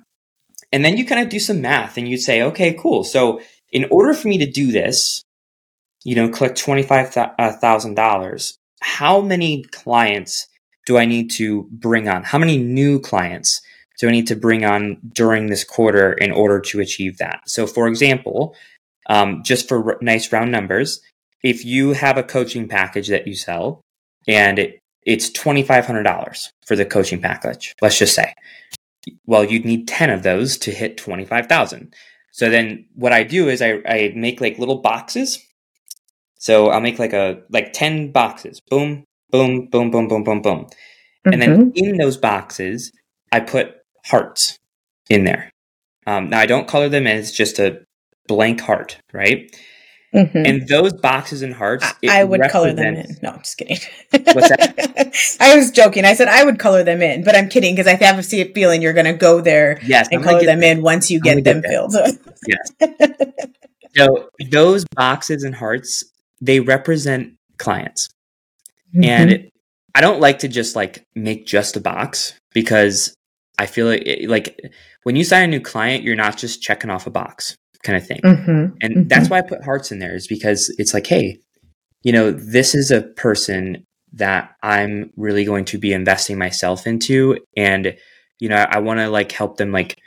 and 0.72 0.85
then 0.85 0.96
you 0.96 1.05
kind 1.05 1.22
of 1.22 1.29
do 1.29 1.38
some 1.38 1.61
math, 1.61 1.96
and 1.96 2.09
you'd 2.09 2.18
say, 2.18 2.42
okay, 2.42 2.74
cool. 2.74 3.05
So 3.05 3.40
in 3.70 3.87
order 3.90 4.14
for 4.14 4.29
me 4.29 4.38
to 4.38 4.50
do 4.50 4.72
this, 4.72 5.22
you 6.05 6.14
know, 6.14 6.29
collect 6.29 6.59
twenty 6.59 6.83
five 6.83 7.11
thousand 7.11 7.94
dollars, 7.94 8.57
how 8.81 9.20
many 9.20 9.62
clients 9.64 10.46
do 10.87 10.98
I 10.98 11.05
need 11.07 11.31
to 11.33 11.68
bring 11.70 12.09
on? 12.09 12.24
How 12.24 12.38
many 12.38 12.59
new 12.59 13.00
clients? 13.00 13.61
do 13.98 14.09
I 14.09 14.12
need 14.12 14.27
to 14.29 14.37
bring 14.37 14.64
on 14.64 14.98
during 15.12 15.46
this 15.46 15.64
quarter 15.64 16.12
in 16.12 16.33
order 16.33 16.61
to 16.61 16.81
achieve 16.81 17.18
that? 17.18 17.42
So, 17.46 17.66
for 17.66 17.87
example, 17.87 18.55
um, 19.09 19.42
just 19.44 19.68
for 19.68 19.92
r- 19.92 19.98
nice 20.00 20.33
round 20.33 20.50
numbers, 20.50 21.00
if 21.42 21.64
you 21.64 21.92
have 21.92 22.18
a 22.18 22.22
coaching 22.22 22.68
package 22.68 23.09
that 23.09 23.27
you 23.27 23.35
sell 23.35 23.81
and 24.27 24.59
it, 24.59 24.79
it's 25.05 25.31
$2,500 25.31 26.49
for 26.67 26.77
the 26.77 26.85
coaching 26.85 27.21
package, 27.21 27.75
let's 27.83 27.99
just 27.99 28.14
say, 28.14 28.35
well, 29.27 29.45
you'd 29.45 29.64
need 29.64 29.87
10 29.87 30.11
of 30.11 30.23
those 30.23 30.57
to 30.59 30.71
hit 30.71 30.97
25,000. 30.97 31.95
So 32.33 32.51
then 32.51 32.87
what 32.95 33.12
I 33.12 33.23
do 33.23 33.49
is 33.49 33.62
I, 33.62 33.81
I 33.87 34.12
make 34.17 34.40
like 34.40 34.59
little 34.59 34.79
boxes. 34.79 35.45
So 36.38 36.69
I'll 36.69 36.81
make 36.81 36.99
like 36.99 37.12
a, 37.12 37.43
like 37.51 37.73
10 37.73 38.12
boxes, 38.12 38.61
boom, 38.61 39.05
boom, 39.31 39.67
boom, 39.67 39.90
boom, 39.90 40.09
boom, 40.09 40.25
boom, 40.25 40.43
boom. 40.43 40.67
And 41.25 41.40
then 41.40 41.73
in 41.75 41.97
those 41.97 42.17
boxes, 42.17 42.93
I 43.33 43.40
put 43.40 43.77
hearts 44.05 44.59
in 45.09 45.25
there. 45.25 45.51
Um, 46.07 46.29
now 46.31 46.38
I 46.38 46.47
don't 46.47 46.69
color 46.69 46.88
them 46.88 47.07
in; 47.07 47.17
it's 47.17 47.33
just 47.33 47.59
a 47.59 47.81
blank 48.29 48.61
heart, 48.61 48.99
right? 49.12 49.51
Mhm. 50.14 50.48
And 50.48 50.68
those 50.68 50.92
boxes 50.92 51.42
and 51.42 51.53
hearts, 51.53 51.85
it 52.00 52.09
I 52.09 52.22
would 52.22 52.42
color 52.48 52.72
them 52.72 52.94
in. 52.94 53.16
No, 53.20 53.31
I'm 53.31 53.38
just 53.40 53.59
kidding. 53.59 53.79
What's 54.11 54.48
that? 54.48 55.37
I 55.40 55.57
was 55.57 55.72
joking. 55.72 56.05
I 56.05 56.14
said 56.14 56.29
I 56.29 56.44
would 56.44 56.59
color 56.61 56.85
them 56.85 57.03
in, 57.03 57.24
but 57.24 57.35
I'm 57.35 57.48
kidding 57.48 57.74
because 57.74 57.88
I 57.88 57.94
have 57.94 58.18
a 58.18 58.22
feeling 58.22 58.81
you're 58.81 58.92
going 58.92 59.07
to 59.07 59.12
go 59.12 59.40
there 59.40 59.81
Yes, 59.85 60.09
and 60.12 60.22
color 60.22 60.44
them 60.44 60.62
in 60.62 60.83
once 60.83 61.11
you 61.11 61.20
get 61.20 61.42
them 61.42 61.61
get 61.61 61.70
filled. 61.70 61.94
So 63.96 64.29
those 64.50 64.85
boxes 64.96 65.44
and 65.44 65.55
hearts, 65.55 66.05
they 66.40 66.59
represent 66.59 67.35
clients. 67.59 68.09
Mm-hmm. 68.88 69.05
And 69.05 69.31
it, 69.31 69.53
I 69.94 70.00
don't 70.00 70.20
like 70.20 70.40
to 70.40 70.48
just 70.48 70.74
like 70.74 71.05
make 71.14 71.46
just 71.46 71.77
a 71.77 71.81
box 71.81 72.35
because 72.53 73.14
I 73.57 73.66
feel 73.66 73.87
like 73.87 74.03
it, 74.05 74.29
like 74.29 74.61
when 75.05 75.14
you 75.14 75.22
sign 75.22 75.44
a 75.44 75.46
new 75.46 75.61
client, 75.61 76.03
you're 76.03 76.16
not 76.16 76.37
just 76.37 76.61
checking 76.61 76.90
off 76.90 77.07
a 77.07 77.11
box 77.11 77.57
kind 77.85 77.97
of 77.97 78.07
thing. 78.07 78.20
Mhm. 78.25 78.77
And 78.83 78.97
Mhm. 78.97 79.09
that's 79.09 79.29
why 79.31 79.38
I 79.38 79.42
put 79.42 79.62
hearts 79.64 79.92
in 79.92 79.99
there 80.01 80.14
is 80.14 80.27
because 80.27 80.75
it's 80.79 80.92
like, 80.94 81.07
hey, 81.07 81.38
you 82.03 82.12
know, 82.12 82.31
this 82.31 82.75
is 82.75 82.90
a 82.90 83.03
person 83.03 83.85
that 84.14 84.51
I'm 84.62 85.11
really 85.16 85.44
going 85.44 85.64
to 85.66 85.79
be 85.79 85.92
investing 85.92 86.38
myself 86.38 86.87
into. 86.87 87.38
And, 87.57 87.97
you 88.40 88.49
know, 88.49 88.57
I 88.68 88.79
want 88.79 89.01
to 89.01 89.09
like 89.09 89.33
help 89.33 89.57
them 89.57 89.73
like 89.73 89.99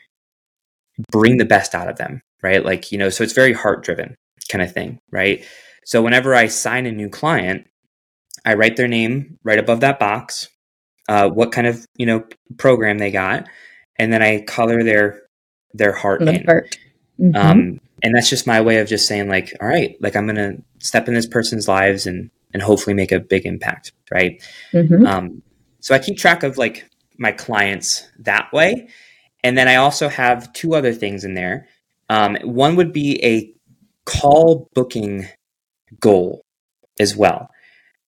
bring 1.11 1.37
the 1.37 1.45
best 1.45 1.75
out 1.75 1.89
of 1.89 1.97
them. 1.97 2.21
Right. 2.43 2.63
Like, 2.63 2.91
you 2.91 2.97
know, 2.97 3.09
so 3.09 3.23
it's 3.23 3.33
very 3.33 3.53
heart 3.53 3.83
driven 3.83 4.15
kind 4.51 4.61
of 4.61 4.71
thing. 4.71 4.99
Right. 5.11 5.43
So 5.85 6.01
whenever 6.01 6.35
I 6.35 6.47
sign 6.47 6.85
a 6.85 6.91
new 6.91 7.09
client, 7.09 7.65
I 8.45 8.53
write 8.53 8.75
their 8.77 8.87
name 8.87 9.37
right 9.43 9.59
above 9.59 9.79
that 9.81 9.99
box, 9.99 10.47
uh, 11.09 11.29
what 11.29 11.51
kind 11.51 11.67
of, 11.67 11.85
you 11.97 12.05
know, 12.05 12.23
program 12.57 12.97
they 12.99 13.11
got, 13.11 13.47
and 13.97 14.13
then 14.13 14.21
I 14.21 14.41
color 14.41 14.83
their 14.83 15.21
their 15.73 15.91
heart 15.91 16.21
The 16.21 16.33
in. 16.33 16.45
heart. 16.45 16.77
Mhm. 17.19 17.35
Um, 17.35 17.79
and 18.03 18.15
that's 18.15 18.29
just 18.29 18.47
my 18.47 18.61
way 18.61 18.77
of 18.77 18.87
just 18.87 19.07
saying 19.07 19.27
like, 19.27 19.53
all 19.59 19.67
right, 19.67 19.95
like 20.01 20.15
I'm 20.15 20.27
gonna 20.27 20.57
step 20.79 21.07
in 21.07 21.13
this 21.13 21.27
person's 21.27 21.67
lives 21.67 22.05
and 22.05 22.29
and 22.53 22.61
hopefully 22.63 22.93
make 22.93 23.11
a 23.11 23.19
big 23.19 23.45
impact, 23.45 23.91
right? 24.11 24.41
Mhm. 24.73 25.05
Um, 25.07 25.41
so 25.79 25.93
I 25.93 25.99
keep 25.99 26.17
track 26.17 26.43
of 26.43 26.57
like 26.57 26.89
my 27.17 27.31
clients 27.31 28.07
that 28.19 28.51
way, 28.53 28.87
and 29.43 29.57
then 29.57 29.67
I 29.67 29.75
also 29.75 30.07
have 30.09 30.51
two 30.53 30.75
other 30.75 30.93
things 30.93 31.23
in 31.23 31.33
there. 31.33 31.67
Um, 32.09 32.37
one 32.43 32.75
would 32.75 32.93
be 32.93 33.23
a 33.23 33.51
call 34.05 34.69
booking 34.73 35.27
goal 35.99 36.41
as 36.99 37.15
well. 37.15 37.49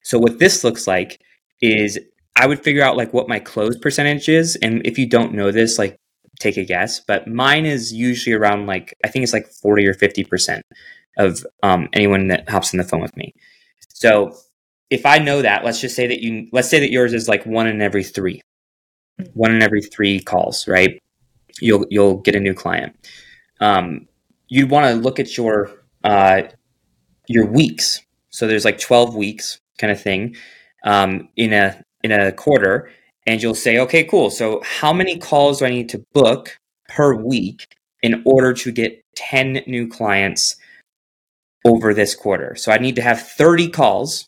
So 0.04 0.18
what 0.20 0.40
this 0.40 0.64
looks 0.64 0.88
like 0.88 1.20
is 1.62 2.00
I 2.36 2.48
would 2.48 2.64
figure 2.64 2.84
out 2.84 2.96
like 2.96 3.14
what 3.14 3.28
my 3.28 3.40
close 3.40 3.78
percentage 3.78 4.30
is, 4.30 4.56
and 4.58 4.82
if 4.86 4.98
you 4.98 5.08
don't 5.08 5.34
know 5.34 5.52
this, 5.52 5.78
like 5.78 5.98
take 6.40 6.58
a 6.58 6.64
guess, 6.64 7.00
but 7.00 7.28
mine 7.28 7.66
is 7.66 7.94
usually 7.94 8.36
around 8.36 8.66
like 8.66 8.98
I 9.04 9.10
think 9.10 9.24
it's 9.24 9.34
like 9.34 9.48
forty 9.48 9.86
or 9.88 9.94
fifty 9.94 10.24
percent 10.24 10.66
of 11.18 11.46
um, 11.64 11.90
anyone 11.94 12.28
that 12.30 12.50
hops 12.50 12.74
on 12.74 12.78
the 12.78 12.84
phone 12.84 13.02
with 13.02 13.16
me. 13.18 13.34
So 13.90 14.36
if 14.90 15.06
I 15.06 15.20
know 15.20 15.42
that, 15.42 15.64
let's 15.64 15.82
just 15.82 15.96
say 15.96 16.08
that 16.08 16.22
you 16.22 16.48
let's 16.52 16.70
say 16.70 16.80
that 16.80 16.92
yours 16.92 17.14
is 17.14 17.28
like 17.28 17.46
one 17.46 17.68
in 17.68 17.82
every 17.82 18.04
three, 18.04 18.42
one 19.34 19.54
in 19.54 19.62
every 19.62 19.82
three 19.82 20.20
calls, 20.20 20.68
right? 20.68 21.00
You'll 21.62 21.86
you'll 21.90 22.18
get 22.18 22.36
a 22.36 22.40
new 22.40 22.54
client. 22.54 22.96
Um, 23.60 24.08
you'd 24.48 24.70
want 24.70 24.88
to 24.88 24.94
look 24.94 25.20
at 25.20 25.38
your 25.38 25.72
uh, 26.04 26.44
your 27.28 27.46
weeks. 27.46 28.02
So 28.30 28.48
there's 28.48 28.66
like 28.66 28.80
twelve 28.80 29.16
weeks 29.16 29.60
kind 29.78 29.92
of 29.92 30.02
thing 30.02 30.36
um, 30.84 31.30
in 31.36 31.54
a 31.54 31.84
in 32.04 32.12
a 32.12 32.32
quarter, 32.32 32.90
and 33.26 33.42
you'll 33.42 33.56
say, 33.56 33.78
okay, 33.80 34.04
cool. 34.04 34.30
So 34.30 34.62
how 34.64 34.94
many 34.94 35.18
calls 35.18 35.60
do 35.60 35.66
I 35.66 35.70
need 35.70 35.90
to 35.90 36.04
book 36.14 36.58
per 36.88 37.14
week 37.14 37.76
in 38.02 38.22
order 38.26 38.54
to 38.54 38.72
get 38.72 39.04
ten 39.16 39.62
new 39.68 39.88
clients 39.88 40.56
over 41.66 41.94
this 41.94 42.16
quarter? 42.16 42.56
So 42.56 42.72
I 42.72 42.78
need 42.78 42.96
to 42.96 43.02
have 43.02 43.22
thirty 43.22 43.70
calls 43.70 44.28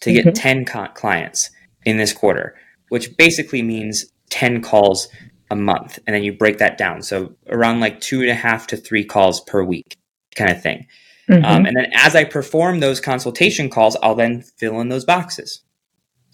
to 0.00 0.12
get 0.12 0.26
Mhm. 0.26 0.34
10 0.34 0.64
co- 0.64 0.88
clients 0.88 1.50
in 1.86 1.96
this 1.96 2.12
quarter, 2.12 2.54
which 2.88 3.16
basically 3.16 3.62
means 3.62 4.06
10 4.30 4.60
calls 4.60 5.08
a 5.50 5.56
month. 5.56 5.98
And 6.06 6.14
then 6.14 6.24
you 6.24 6.32
break 6.32 6.58
that 6.58 6.76
down. 6.76 7.02
So 7.02 7.34
around 7.48 7.80
like 7.80 8.00
two 8.00 8.20
and 8.20 8.30
a 8.30 8.34
half 8.34 8.66
to 8.68 8.76
three 8.76 9.04
calls 9.04 9.40
per 9.42 9.62
week 9.62 9.96
kind 10.34 10.50
of 10.50 10.60
thing. 10.62 10.86
Mhm. 11.30 11.44
Um, 11.44 11.64
and 11.64 11.76
then 11.76 11.90
as 11.94 12.14
I 12.14 12.24
perform 12.24 12.80
those 12.80 13.00
consultation 13.00 13.70
calls, 13.70 13.96
I'll 14.02 14.14
then 14.14 14.42
fill 14.42 14.80
in 14.80 14.88
those 14.90 15.04
boxes, 15.06 15.62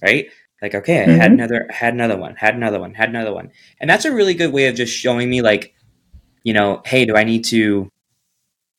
right? 0.02 0.26
Like, 0.62 0.74
okay, 0.74 1.04
I 1.04 1.10
had 1.12 1.30
Mhm. 1.30 1.34
another, 1.34 1.66
had 1.70 1.94
another 1.94 2.16
one, 2.16 2.34
had 2.36 2.54
another 2.54 2.80
one, 2.80 2.94
had 2.94 3.08
another 3.08 3.32
one. 3.32 3.50
And 3.80 3.88
that's 3.88 4.04
a 4.04 4.12
really 4.12 4.34
good 4.34 4.52
way 4.52 4.66
of 4.66 4.74
just 4.74 4.94
showing 4.94 5.30
me 5.30 5.40
like, 5.40 5.74
you 6.42 6.52
know, 6.52 6.82
hey, 6.84 7.04
do 7.04 7.16
I 7.16 7.24
need 7.24 7.44
to 7.46 7.90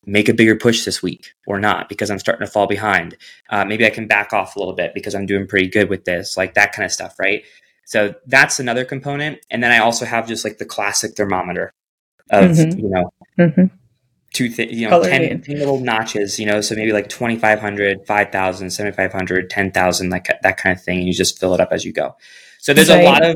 make 0.06 0.30
a 0.30 0.34
bigger 0.34 0.56
push 0.56 0.84
this 0.84 1.02
week 1.04 1.34
or 1.48 1.60
not 1.60 1.88
because 1.89 2.10
I'm 2.10 2.20
starting 2.20 2.46
to 2.46 2.52
fall 2.52 2.67
behind? 2.67 3.17
Uh, 3.50 3.65
maybe 3.65 3.86
I 3.86 3.89
can 3.89 4.08
back 4.08 4.32
off 4.34 4.56
a 4.56 4.60
little 4.60 4.76
bit 4.76 4.94
because 4.94 5.15
I'm 5.15 5.26
doing 5.26 5.48
pretty 5.48 5.67
good 5.67 5.89
with 5.89 6.06
this, 6.06 6.38
like 6.38 6.54
that 6.54 6.72
kind 6.72 6.86
of 6.86 6.91
stuff, 6.91 7.20
right? 7.20 7.44
So 7.86 8.13
that's 8.28 8.60
another 8.60 8.86
component. 8.86 9.39
And 9.50 9.63
then 9.63 9.72
I 9.72 9.80
also 9.80 10.06
have 10.06 10.28
just 10.28 10.46
like 10.46 10.60
the 10.60 10.65
classic 10.65 11.15
thermometer 11.15 11.74
of, 12.30 12.52
Mhm. 12.52 12.78
you 12.78 12.89
know, 12.89 13.12
Mhm. 13.39 13.72
Two, 14.34 14.46
you 14.48 14.84
know, 14.86 14.91
Colored 14.91 15.10
10, 15.10 15.41
10 15.41 15.60
little 15.60 15.80
notches, 15.80 16.39
you 16.39 16.46
know, 16.46 16.62
so 16.62 16.76
maybe 16.76 16.91
like 16.91 17.10
2,500, 17.10 18.06
5,000, 18.06 18.70
7,500, 18.70 19.50
10,000, 19.50 20.10
like 20.10 20.28
that 20.41 20.58
kind 20.58 20.76
of 20.76 20.84
thing. 20.84 21.00
And 21.00 21.08
you 21.08 21.13
just 21.13 21.39
fill 21.39 21.54
it 21.54 21.60
up 21.60 21.70
as 21.72 21.86
you 21.86 21.94
go. 21.94 22.15
So 22.60 22.74
there's 22.74 22.89
Right. 22.89 23.02
a 23.02 23.06
lot 23.06 23.24
of 23.24 23.36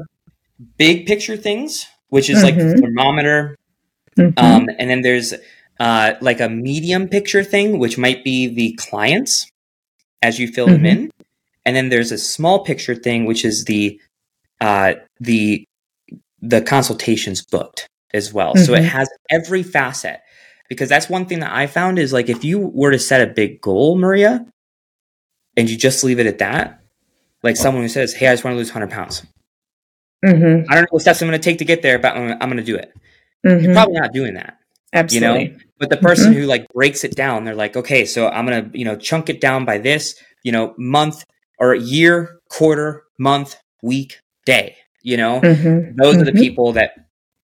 big 0.78 1.06
picture 1.06 1.38
things, 1.38 1.86
which 2.10 2.30
is 2.30 2.44
like 2.44 2.58
the 2.58 2.66
thermometer, 2.82 3.56
Mhm. 4.18 4.34
um, 4.38 4.70
and 4.80 4.90
then 4.90 5.02
there's 5.02 5.34
uh, 5.80 6.14
like 6.22 6.40
a 6.40 6.48
medium 6.48 7.10
picture 7.10 7.44
thing, 7.44 7.80
which 7.80 7.98
might 7.98 8.24
be 8.24 8.48
the 8.48 8.74
clients 8.80 9.50
as 10.22 10.40
you 10.40 10.48
fill 10.48 10.70
them 10.70 10.84
Mhm. 10.84 10.86
in, 10.86 11.12
and 11.66 11.76
then 11.76 11.90
there's 11.90 12.14
a 12.14 12.18
small 12.18 12.64
picture 12.64 12.96
thing, 12.96 13.26
which 13.26 13.44
is 13.44 13.66
the 13.66 14.00
uh, 14.62 14.94
the 15.20 15.66
the 16.42 16.62
consultations 16.62 17.44
booked 17.46 17.88
as 18.14 18.32
well. 18.34 18.56
So 18.56 18.74
it 18.74 18.84
Mhm. 18.84 18.88
has 18.88 19.10
every 19.30 19.64
facet 19.64 20.22
because 20.70 20.90
that's 20.90 21.10
one 21.10 21.26
thing 21.26 21.40
that 21.40 21.54
I 21.54 21.68
found 21.68 22.00
is 22.00 22.14
like 22.14 22.30
if 22.30 22.44
you 22.44 22.60
were 22.60 22.92
to 22.92 23.00
set 23.00 23.28
a 23.28 23.32
big 23.32 23.62
goal, 23.62 23.98
Maria, 23.98 24.46
and 25.58 25.70
you 25.70 25.78
just 25.78 26.04
leave 26.04 26.20
it 26.20 26.28
at 26.28 26.40
that, 26.40 26.82
like 27.44 27.56
someone 27.56 27.84
who 27.84 27.90
says, 27.90 28.14
"Hey, 28.14 28.28
I 28.28 28.34
just 28.34 28.44
want 28.44 28.56
to 28.56 28.58
lose 28.58 28.70
100 28.70 28.90
pounds. 28.90 29.26
Mhm. 30.26 30.66
I 30.70 30.74
don't 30.74 30.84
know 30.84 30.88
what 30.92 31.02
steps 31.02 31.22
I'm 31.22 31.28
going 31.28 31.40
to 31.40 31.44
take 31.44 31.60
to 31.60 31.66
get 31.66 31.82
there, 31.82 32.00
but 32.00 32.16
I'm, 32.16 32.32
I'm 32.42 32.50
going 32.50 32.58
to 32.58 32.64
do 32.64 32.76
it." 32.76 32.94
Mhm. 33.46 33.64
You're 33.64 33.74
probably 33.74 34.00
not 34.00 34.12
doing 34.14 34.34
that. 34.36 34.58
Absolutely. 34.96 35.58
But 35.78 35.90
the 35.90 35.98
person 35.98 36.32
who 36.32 36.44
like 36.44 36.68
breaks 36.70 37.04
it 37.04 37.16
down, 37.16 37.44
they're 37.44 37.54
like, 37.54 37.76
okay, 37.76 38.06
so 38.06 38.30
I'm 38.30 38.46
gonna, 38.46 38.72
you 38.74 38.86
know, 38.86 38.96
chunk 38.96 39.30
it 39.30 39.42
down 39.42 39.66
by 39.66 39.78
this, 39.78 40.16
you 40.44 40.52
know, 40.54 40.74
month, 40.78 41.26
or 41.60 41.76
year, 41.76 42.40
quarter, 42.50 43.04
month, 43.20 43.58
week, 43.84 44.20
day. 44.46 44.78
You 45.02 45.18
know, 45.18 45.42
mm-hmm. 45.42 45.96
those 46.02 46.14
mm-hmm. 46.14 46.22
are 46.22 46.26
the 46.26 46.32
mm-hmm. 46.32 46.40
people 46.40 46.72
that 46.74 46.92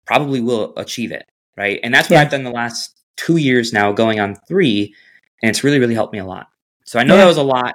probably 0.06 0.40
will 0.40 0.72
achieve 0.76 1.12
it. 1.12 1.26
Right. 1.56 1.78
And 1.82 1.92
that's 1.92 2.08
what 2.08 2.16
yeah. 2.16 2.22
I've 2.22 2.30
done 2.30 2.44
the 2.44 2.50
last 2.50 2.98
two 3.16 3.36
years 3.36 3.72
now, 3.72 3.92
going 3.92 4.20
on 4.20 4.36
three. 4.48 4.94
And 5.42 5.50
it's 5.50 5.64
really, 5.64 5.78
really 5.78 5.94
helped 5.94 6.12
me 6.12 6.18
a 6.18 6.24
lot. 6.24 6.48
So 6.84 6.98
I 6.98 7.04
know 7.04 7.14
yeah. 7.14 7.22
that 7.22 7.28
was 7.28 7.36
a 7.36 7.42
lot. 7.42 7.74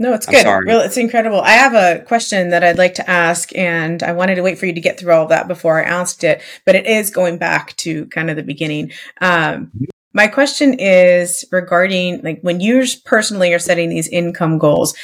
No, 0.00 0.14
it's 0.14 0.26
good. 0.26 0.46
Well, 0.46 0.80
it's 0.80 0.96
incredible. 0.96 1.40
I 1.40 1.50
have 1.52 1.74
a 1.74 2.04
question 2.04 2.50
that 2.50 2.62
I'd 2.62 2.78
like 2.78 2.94
to 2.94 3.10
ask, 3.10 3.54
and 3.56 4.00
I 4.00 4.12
wanted 4.12 4.36
to 4.36 4.42
wait 4.42 4.56
for 4.56 4.66
you 4.66 4.72
to 4.72 4.80
get 4.80 4.98
through 4.98 5.12
all 5.12 5.24
of 5.24 5.30
that 5.30 5.48
before 5.48 5.80
I 5.80 5.88
asked 5.88 6.22
it, 6.22 6.40
but 6.64 6.76
it 6.76 6.86
is 6.86 7.10
going 7.10 7.38
back 7.38 7.74
to 7.78 8.06
kind 8.06 8.30
of 8.30 8.36
the 8.36 8.44
beginning. 8.44 8.92
Um, 9.20 9.72
my 10.12 10.28
question 10.28 10.74
is 10.74 11.44
regarding 11.50 12.22
like 12.22 12.40
when 12.42 12.60
you 12.60 12.84
personally 13.04 13.52
are 13.52 13.58
setting 13.58 13.88
these 13.88 14.08
income 14.08 14.58
goals. 14.58 14.94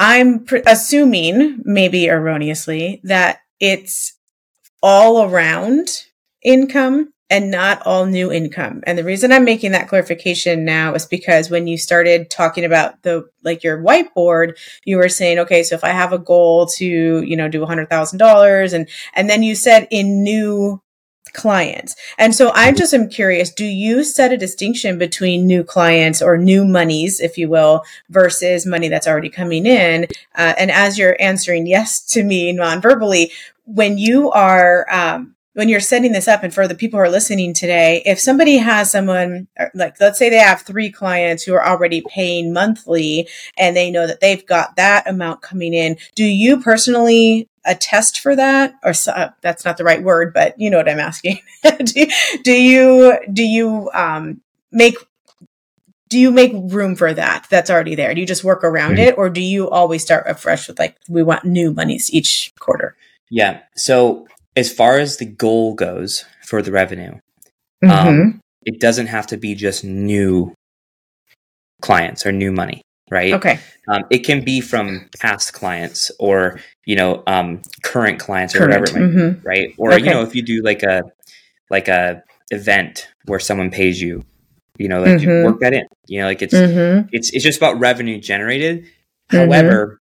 I'm 0.00 0.44
pr- 0.44 0.58
assuming, 0.66 1.60
maybe 1.64 2.08
erroneously, 2.08 3.00
that 3.04 3.40
it's 3.60 4.14
all 4.82 5.22
around 5.24 5.88
income 6.42 7.12
and 7.30 7.50
not 7.50 7.80
all 7.86 8.06
new 8.06 8.32
income. 8.32 8.82
And 8.86 8.98
the 8.98 9.04
reason 9.04 9.30
I'm 9.30 9.44
making 9.44 9.70
that 9.72 9.88
clarification 9.88 10.64
now 10.64 10.94
is 10.94 11.06
because 11.06 11.48
when 11.48 11.68
you 11.68 11.78
started 11.78 12.28
talking 12.28 12.64
about 12.64 13.02
the 13.02 13.28
like 13.44 13.62
your 13.62 13.82
whiteboard, 13.82 14.58
you 14.84 14.96
were 14.96 15.08
saying, 15.08 15.38
okay, 15.38 15.62
so 15.62 15.76
if 15.76 15.84
I 15.84 15.90
have 15.90 16.12
a 16.12 16.18
goal 16.18 16.66
to, 16.66 16.84
you 17.22 17.36
know, 17.36 17.48
do 17.48 17.64
hundred 17.64 17.88
thousand 17.88 18.18
dollars 18.18 18.72
and 18.72 18.88
and 19.14 19.30
then 19.30 19.42
you 19.42 19.54
said 19.54 19.86
in 19.90 20.22
new 20.24 20.82
clients. 21.32 21.94
And 22.18 22.34
so 22.34 22.50
I 22.50 22.72
just 22.72 22.92
am 22.92 23.08
curious, 23.08 23.52
do 23.52 23.64
you 23.64 24.02
set 24.02 24.32
a 24.32 24.36
distinction 24.36 24.98
between 24.98 25.46
new 25.46 25.62
clients 25.62 26.20
or 26.20 26.36
new 26.36 26.64
monies, 26.64 27.20
if 27.20 27.38
you 27.38 27.48
will, 27.48 27.84
versus 28.08 28.66
money 28.66 28.88
that's 28.88 29.06
already 29.06 29.30
coming 29.30 29.64
in? 29.64 30.06
Uh, 30.34 30.54
and 30.58 30.72
as 30.72 30.98
you're 30.98 31.16
answering 31.20 31.68
yes 31.68 32.04
to 32.06 32.24
me 32.24 32.52
non-verbally, 32.52 33.30
when 33.64 33.96
you 33.96 34.32
are 34.32 34.86
um, 34.90 35.36
when 35.54 35.68
you're 35.68 35.80
setting 35.80 36.12
this 36.12 36.28
up 36.28 36.42
and 36.44 36.54
for 36.54 36.68
the 36.68 36.74
people 36.74 36.98
who 36.98 37.04
are 37.04 37.10
listening 37.10 37.52
today, 37.52 38.02
if 38.04 38.20
somebody 38.20 38.58
has 38.58 38.90
someone 38.90 39.48
like, 39.74 40.00
let's 40.00 40.18
say 40.18 40.30
they 40.30 40.36
have 40.36 40.62
three 40.62 40.90
clients 40.90 41.42
who 41.42 41.54
are 41.54 41.66
already 41.66 42.02
paying 42.08 42.52
monthly 42.52 43.28
and 43.56 43.76
they 43.76 43.90
know 43.90 44.06
that 44.06 44.20
they've 44.20 44.46
got 44.46 44.76
that 44.76 45.08
amount 45.08 45.42
coming 45.42 45.74
in, 45.74 45.96
do 46.14 46.24
you 46.24 46.60
personally 46.60 47.48
attest 47.64 48.20
for 48.20 48.36
that? 48.36 48.74
Or 48.84 48.92
uh, 49.08 49.30
that's 49.40 49.64
not 49.64 49.76
the 49.76 49.84
right 49.84 50.02
word, 50.02 50.32
but 50.32 50.58
you 50.58 50.70
know 50.70 50.78
what 50.78 50.88
I'm 50.88 51.00
asking. 51.00 51.40
do, 51.84 52.06
do, 52.44 52.52
you, 52.52 53.18
do 53.32 53.42
you, 53.42 53.90
um, 53.92 54.40
make 54.70 54.94
do 56.08 56.18
you 56.18 56.32
make 56.32 56.52
room 56.54 56.96
for 56.96 57.14
that 57.14 57.46
that's 57.50 57.70
already 57.70 57.94
there 57.94 58.12
do 58.14 58.20
you 58.20 58.26
just 58.26 58.42
work 58.42 58.64
around 58.64 58.92
mm-hmm. 58.92 59.10
it 59.10 59.18
or 59.18 59.30
do 59.30 59.40
you 59.40 59.70
always 59.70 60.02
start 60.02 60.24
afresh 60.26 60.66
with 60.68 60.78
like 60.78 60.96
we 61.08 61.22
want 61.22 61.44
new 61.44 61.72
monies 61.72 62.12
each 62.12 62.52
quarter 62.58 62.96
yeah 63.30 63.60
so 63.76 64.26
as 64.56 64.72
far 64.72 64.98
as 64.98 65.16
the 65.16 65.26
goal 65.26 65.74
goes 65.74 66.24
for 66.44 66.62
the 66.62 66.72
revenue, 66.72 67.12
um, 67.82 67.90
mm-hmm. 67.90 68.08
um, 68.08 68.40
it 68.64 68.80
doesn't 68.80 69.06
have 69.06 69.26
to 69.28 69.36
be 69.36 69.54
just 69.54 69.84
new 69.84 70.54
clients 71.80 72.26
or 72.26 72.32
new 72.32 72.52
money, 72.52 72.82
right? 73.10 73.32
Okay. 73.34 73.58
Um, 73.88 74.04
it 74.10 74.18
can 74.18 74.44
be 74.44 74.60
from 74.60 75.08
past 75.18 75.52
clients 75.52 76.10
or 76.18 76.60
you 76.84 76.96
know 76.96 77.22
um, 77.26 77.62
current 77.82 78.18
clients 78.18 78.54
or 78.54 78.58
current. 78.58 78.80
whatever 78.80 78.98
it 78.98 79.00
might 79.00 79.16
mm-hmm. 79.16 79.40
be, 79.40 79.46
right? 79.46 79.74
Or 79.78 79.92
okay. 79.92 80.04
you 80.04 80.10
know 80.10 80.22
if 80.22 80.34
you 80.34 80.42
do 80.42 80.62
like 80.62 80.82
a 80.82 81.02
like 81.70 81.88
a 81.88 82.22
event 82.50 83.08
where 83.26 83.38
someone 83.38 83.70
pays 83.70 84.00
you, 84.00 84.24
you 84.76 84.88
know, 84.88 85.00
like 85.00 85.20
mm-hmm. 85.20 85.30
you 85.30 85.44
work 85.44 85.60
that 85.60 85.72
in, 85.72 85.86
you 86.06 86.20
know, 86.20 86.26
like 86.26 86.42
it's 86.42 86.54
mm-hmm. 86.54 87.08
it's 87.12 87.32
it's 87.32 87.44
just 87.44 87.58
about 87.58 87.78
revenue 87.78 88.20
generated. 88.20 88.82
Mm-hmm. 88.82 89.36
However, 89.36 90.00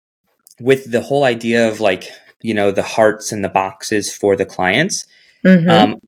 with 0.61 0.91
the 0.91 1.01
whole 1.01 1.25
idea 1.25 1.69
of 1.69 1.81
like 1.81 2.11
you 2.43 2.55
know 2.55 2.71
the 2.71 2.83
hearts 2.83 3.33
and 3.33 3.45
the 3.45 3.49
boxes 3.49 4.15
for 4.15 4.37
the 4.37 4.47
clients 4.47 5.07
mm-hmm. 5.45 5.69
um, 5.69 6.01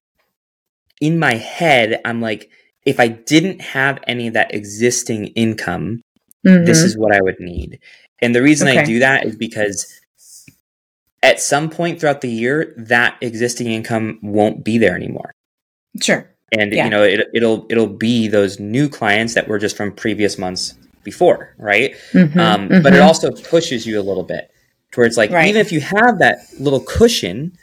in 1.01 1.19
my 1.19 1.35
head 1.35 2.01
i'm 2.05 2.21
like 2.21 2.51
if 2.85 3.01
i 3.01 3.09
didn't 3.09 3.61
have 3.61 3.99
any 4.07 4.29
of 4.29 4.35
that 4.35 4.55
existing 4.55 5.27
income 5.29 6.03
mm-hmm. 6.47 6.65
this 6.65 6.83
is 6.83 6.97
what 6.97 7.15
i 7.15 7.21
would 7.21 7.39
need 7.41 7.79
and 8.21 8.35
the 8.35 8.43
reason 8.43 8.69
okay. 8.69 8.79
i 8.79 8.85
do 8.85 8.99
that 8.99 9.25
is 9.27 9.37
because 9.37 10.01
at 11.23 11.41
some 11.41 11.69
point 11.69 12.01
throughout 12.01 12.21
the 12.21 12.31
year 12.31 12.75
that 12.77 13.17
existing 13.21 13.67
income 13.67 14.19
won't 14.23 14.65
be 14.65 14.79
there 14.79 14.95
anymore 14.95 15.33
sure 16.01 16.31
and 16.53 16.73
yeah. 16.73 16.85
you 16.85 16.91
know 16.91 17.03
it, 17.03 17.29
it'll 17.35 17.67
it'll 17.71 17.87
be 17.87 18.29
those 18.29 18.59
new 18.59 18.89
clients 18.89 19.35
that 19.35 19.49
were 19.49 19.59
just 19.59 19.77
from 19.77 19.93
previous 19.93 20.39
months 20.39 20.75
before 21.03 21.55
right 21.59 21.95
mm-hmm. 22.13 22.39
Um, 22.39 22.69
but 22.69 22.93
it 22.93 22.97
mm-hmm. 22.97 23.03
also 23.03 23.31
pushes 23.31 23.87
you 23.87 23.99
a 23.99 24.03
little 24.03 24.23
bit 24.23 24.51
to 24.93 25.01
where 25.01 25.07
it's 25.07 25.17
like 25.17 25.31
right. 25.31 25.49
even 25.49 25.61
if 25.61 25.73
you 25.73 25.81
have 25.81 26.19
that 26.19 26.39
little 26.59 26.81
cushion, 26.81 27.57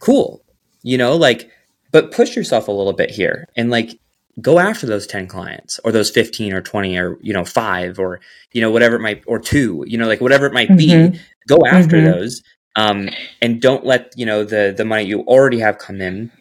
cool, 0.00 0.42
you 0.82 0.98
know, 0.98 1.16
like, 1.16 1.50
but 1.92 2.10
push 2.10 2.36
yourself 2.36 2.68
a 2.68 2.72
little 2.72 2.92
bit 2.92 3.10
here 3.10 3.48
and 3.56 3.70
like 3.70 3.98
go 4.40 4.58
after 4.58 4.86
those 4.86 5.06
10 5.06 5.26
clients 5.26 5.78
or 5.84 5.92
those 5.92 6.10
15 6.10 6.52
or 6.52 6.60
20 6.60 6.96
or 6.98 7.18
you 7.20 7.32
know 7.32 7.44
five 7.44 7.98
or 7.98 8.20
you 8.52 8.60
know 8.60 8.70
whatever 8.70 8.96
it 8.96 9.00
might 9.00 9.22
or 9.26 9.38
two 9.38 9.84
you 9.86 9.96
know 9.96 10.08
like 10.08 10.20
whatever 10.20 10.46
it 10.46 10.52
might 10.52 10.68
mm-hmm. 10.68 11.12
be 11.12 11.20
go 11.46 11.58
after 11.66 11.96
mm-hmm. 11.96 12.06
those 12.06 12.42
um, 12.76 13.08
and 13.40 13.62
don't 13.62 13.86
let 13.86 14.12
you 14.16 14.26
know 14.26 14.42
the 14.42 14.74
the 14.76 14.84
money 14.84 15.04
you 15.04 15.20
already 15.20 15.60
have 15.60 15.78
come 15.78 16.00
in 16.00 16.32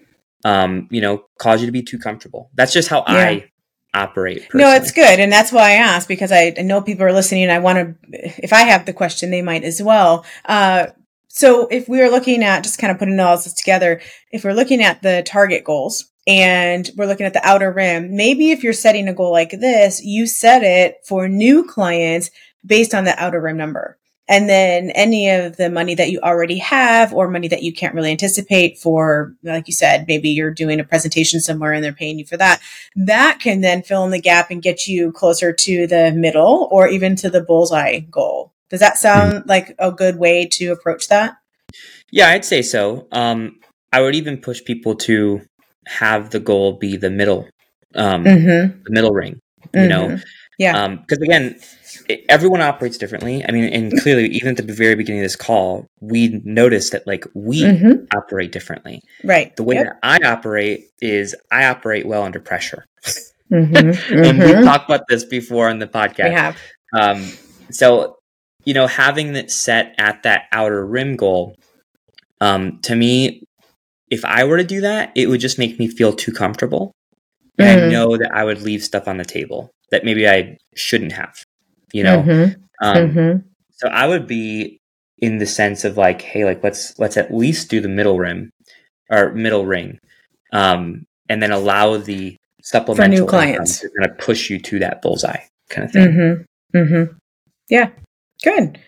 um, 0.43 0.87
you 0.89 1.01
know 1.01 1.23
cause 1.37 1.61
you 1.61 1.67
to 1.67 1.71
be 1.71 1.83
too 1.83 1.99
comfortable 1.99 2.49
that's 2.55 2.73
just 2.73 2.89
how 2.89 3.03
yeah. 3.07 3.13
i 3.13 3.51
operate. 3.93 4.49
Personally. 4.49 4.63
No, 4.63 4.75
it's 4.75 4.91
good. 4.91 5.19
And 5.19 5.31
that's 5.31 5.51
why 5.51 5.71
I 5.71 5.75
asked 5.75 6.07
because 6.07 6.31
I 6.31 6.51
know 6.59 6.81
people 6.81 7.05
are 7.05 7.13
listening 7.13 7.43
and 7.43 7.51
I 7.51 7.59
want 7.59 7.77
to, 7.77 7.95
if 8.43 8.53
I 8.53 8.61
have 8.61 8.85
the 8.85 8.93
question, 8.93 9.31
they 9.31 9.41
might 9.41 9.63
as 9.63 9.81
well. 9.81 10.25
Uh, 10.45 10.87
so 11.27 11.67
if 11.67 11.89
we 11.89 12.01
are 12.01 12.11
looking 12.11 12.43
at 12.43 12.63
just 12.63 12.79
kind 12.79 12.91
of 12.91 12.99
putting 12.99 13.19
all 13.19 13.35
this 13.35 13.53
together, 13.53 14.01
if 14.31 14.43
we're 14.43 14.53
looking 14.53 14.83
at 14.83 15.01
the 15.01 15.23
target 15.25 15.63
goals 15.63 16.11
and 16.27 16.89
we're 16.95 17.07
looking 17.07 17.25
at 17.25 17.33
the 17.33 17.45
outer 17.45 17.71
rim, 17.71 18.15
maybe 18.15 18.51
if 18.51 18.63
you're 18.63 18.73
setting 18.73 19.07
a 19.07 19.13
goal 19.13 19.31
like 19.31 19.51
this, 19.51 20.03
you 20.03 20.27
set 20.27 20.63
it 20.63 20.97
for 21.05 21.27
new 21.27 21.63
clients 21.63 22.29
based 22.65 22.93
on 22.93 23.03
the 23.03 23.19
outer 23.21 23.41
rim 23.41 23.57
number. 23.57 23.97
And 24.27 24.47
then 24.47 24.89
any 24.91 25.29
of 25.29 25.57
the 25.57 25.69
money 25.69 25.95
that 25.95 26.09
you 26.09 26.19
already 26.21 26.57
have 26.59 27.13
or 27.13 27.29
money 27.29 27.49
that 27.49 27.63
you 27.63 27.73
can't 27.73 27.93
really 27.93 28.11
anticipate 28.11 28.77
for, 28.77 29.35
like 29.43 29.67
you 29.67 29.73
said, 29.73 30.05
maybe 30.07 30.29
you're 30.29 30.53
doing 30.53 30.79
a 30.79 30.85
presentation 30.85 31.41
somewhere 31.41 31.73
and 31.73 31.83
they're 31.83 31.91
paying 31.91 32.19
you 32.19 32.25
for 32.25 32.37
that. 32.37 32.61
That 32.95 33.39
can 33.41 33.59
then 33.59 33.83
fill 33.83 34.05
in 34.05 34.11
the 34.11 34.21
gap 34.21 34.49
and 34.49 34.61
get 34.61 34.87
you 34.87 35.11
closer 35.11 35.51
to 35.51 35.87
the 35.87 36.13
middle 36.13 36.69
or 36.71 36.87
even 36.87 37.17
to 37.17 37.29
the 37.29 37.41
bullseye 37.41 37.99
goal. 37.99 38.53
Does 38.69 38.79
that 38.79 38.97
sound 38.97 39.33
mm-hmm. 39.33 39.49
like 39.49 39.75
a 39.77 39.91
good 39.91 40.17
way 40.17 40.47
to 40.53 40.67
approach 40.67 41.09
that? 41.09 41.35
Yeah, 42.11 42.29
I'd 42.29 42.45
say 42.45 42.61
so. 42.61 43.07
Um, 43.11 43.59
I 43.91 44.01
would 44.01 44.15
even 44.15 44.37
push 44.37 44.63
people 44.63 44.95
to 44.95 45.41
have 45.85 46.29
the 46.29 46.39
goal 46.39 46.73
be 46.73 46.95
the 46.95 47.09
middle, 47.09 47.49
um, 47.93 48.23
mm-hmm. 48.23 48.81
the 48.83 48.91
middle 48.91 49.11
ring. 49.11 49.39
You 49.73 49.81
mm-hmm. 49.81 49.89
know, 49.89 50.19
yeah. 50.57 50.87
Because 50.87 51.17
um, 51.17 51.23
again, 51.23 51.59
it, 52.09 52.25
everyone 52.29 52.61
operates 52.61 52.97
differently. 52.97 53.43
I 53.47 53.51
mean, 53.51 53.65
and 53.65 53.91
clearly, 54.01 54.27
even 54.27 54.57
at 54.57 54.67
the 54.67 54.73
very 54.73 54.95
beginning 54.95 55.21
of 55.21 55.25
this 55.25 55.35
call, 55.35 55.87
we 55.99 56.41
noticed 56.43 56.91
that 56.91 57.05
like 57.07 57.25
we 57.33 57.63
mm-hmm. 57.63 58.05
operate 58.15 58.51
differently. 58.51 59.01
Right. 59.23 59.55
The 59.55 59.63
way 59.63 59.75
yep. 59.75 59.85
that 59.85 59.99
I 60.03 60.19
operate 60.27 60.85
is 61.01 61.35
I 61.51 61.65
operate 61.65 62.05
well 62.05 62.23
under 62.23 62.39
pressure. 62.39 62.85
Mm-hmm. 63.51 63.75
and 63.75 63.95
mm-hmm. 63.95 64.39
we've 64.39 64.63
talked 64.63 64.89
about 64.89 65.07
this 65.09 65.23
before 65.23 65.69
on 65.69 65.79
the 65.79 65.87
podcast. 65.87 66.29
We 66.29 66.35
have. 66.35 66.57
Um, 66.93 67.31
so, 67.71 68.17
you 68.65 68.73
know, 68.73 68.87
having 68.87 69.33
that 69.33 69.51
set 69.51 69.95
at 69.97 70.23
that 70.23 70.43
outer 70.51 70.85
rim 70.85 71.15
goal, 71.15 71.55
um, 72.41 72.79
to 72.81 72.95
me, 72.95 73.43
if 74.09 74.23
I 74.25 74.43
were 74.43 74.57
to 74.57 74.63
do 74.63 74.81
that, 74.81 75.11
it 75.15 75.27
would 75.27 75.39
just 75.39 75.57
make 75.57 75.79
me 75.79 75.87
feel 75.87 76.13
too 76.13 76.31
comfortable. 76.31 76.91
And 77.57 77.67
I 77.67 77.75
mm-hmm. 77.75 77.91
know 77.91 78.17
that 78.17 78.31
I 78.33 78.43
would 78.43 78.61
leave 78.61 78.83
stuff 78.83 79.07
on 79.07 79.17
the 79.17 79.25
table 79.25 79.71
that 79.91 80.03
maybe 80.03 80.27
I 80.27 80.57
shouldn't 80.75 81.11
have 81.11 81.43
you 81.93 82.03
know 82.03 82.21
mm-hmm. 82.21 82.61
Um, 82.85 82.97
mm-hmm. 82.97 83.47
so 83.71 83.87
i 83.87 84.05
would 84.05 84.27
be 84.27 84.79
in 85.19 85.37
the 85.37 85.45
sense 85.45 85.85
of 85.85 85.95
like 85.95 86.21
hey 86.21 86.43
like 86.43 86.61
let's 86.63 86.97
let's 86.99 87.15
at 87.15 87.33
least 87.33 87.69
do 87.69 87.79
the 87.79 87.87
middle 87.87 88.17
rim 88.17 88.49
or 89.09 89.31
middle 89.31 89.65
ring 89.65 89.99
um, 90.51 91.05
and 91.29 91.41
then 91.41 91.51
allow 91.51 91.97
the 91.97 92.35
supplemental 92.61 93.17
For 93.17 93.21
new 93.23 93.27
clients 93.27 93.79
to 93.79 93.89
kind 93.97 94.11
of 94.11 94.17
push 94.19 94.49
you 94.49 94.59
to 94.59 94.79
that 94.79 95.01
bullseye 95.01 95.39
kind 95.69 95.85
of 95.85 95.91
thing 95.91 96.07
mm-hmm. 96.07 96.77
Mm-hmm. 96.77 97.13
yeah 97.69 97.89
good 98.43 98.79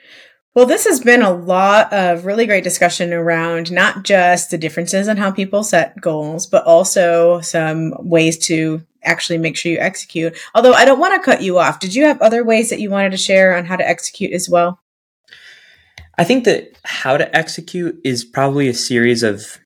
well, 0.56 0.66
this 0.66 0.86
has 0.86 1.02
been 1.02 1.22
a 1.22 1.34
lot 1.34 1.92
of 1.92 2.26
really 2.26 2.46
great 2.46 2.64
discussion 2.64 3.12
around 3.12 3.74
not 3.74 4.06
just 4.06 4.52
the 4.52 4.58
differences 4.58 5.10
in 5.10 5.18
how 5.18 5.30
people 5.30 5.66
set 5.66 6.00
goals, 6.00 6.48
but 6.48 6.64
also 6.64 7.42
some 7.42 7.94
ways 8.00 8.38
to 8.48 8.82
actually 9.06 9.38
make 9.38 9.56
sure 9.56 9.72
you 9.72 9.80
execute. 9.80 10.38
Although 10.54 10.74
I 10.74 10.86
don't 10.86 11.00
want 11.00 11.16
to 11.16 11.26
cut 11.26 11.42
you 11.42 11.58
off. 11.60 11.80
Did 11.80 11.96
you 11.96 12.06
have 12.06 12.22
other 12.22 12.44
ways 12.44 12.70
that 12.70 12.80
you 12.80 12.90
wanted 12.90 13.12
to 13.12 13.18
share 13.18 13.56
on 13.56 13.66
how 13.66 13.76
to 13.76 13.88
execute 13.88 14.34
as 14.34 14.50
well? 14.50 14.80
I 16.18 16.24
think 16.24 16.46
that 16.46 16.78
how 16.84 17.18
to 17.18 17.36
execute 17.36 18.00
is 18.04 18.24
probably 18.24 18.68
a 18.68 18.74
series 18.74 19.24
of 19.24 19.60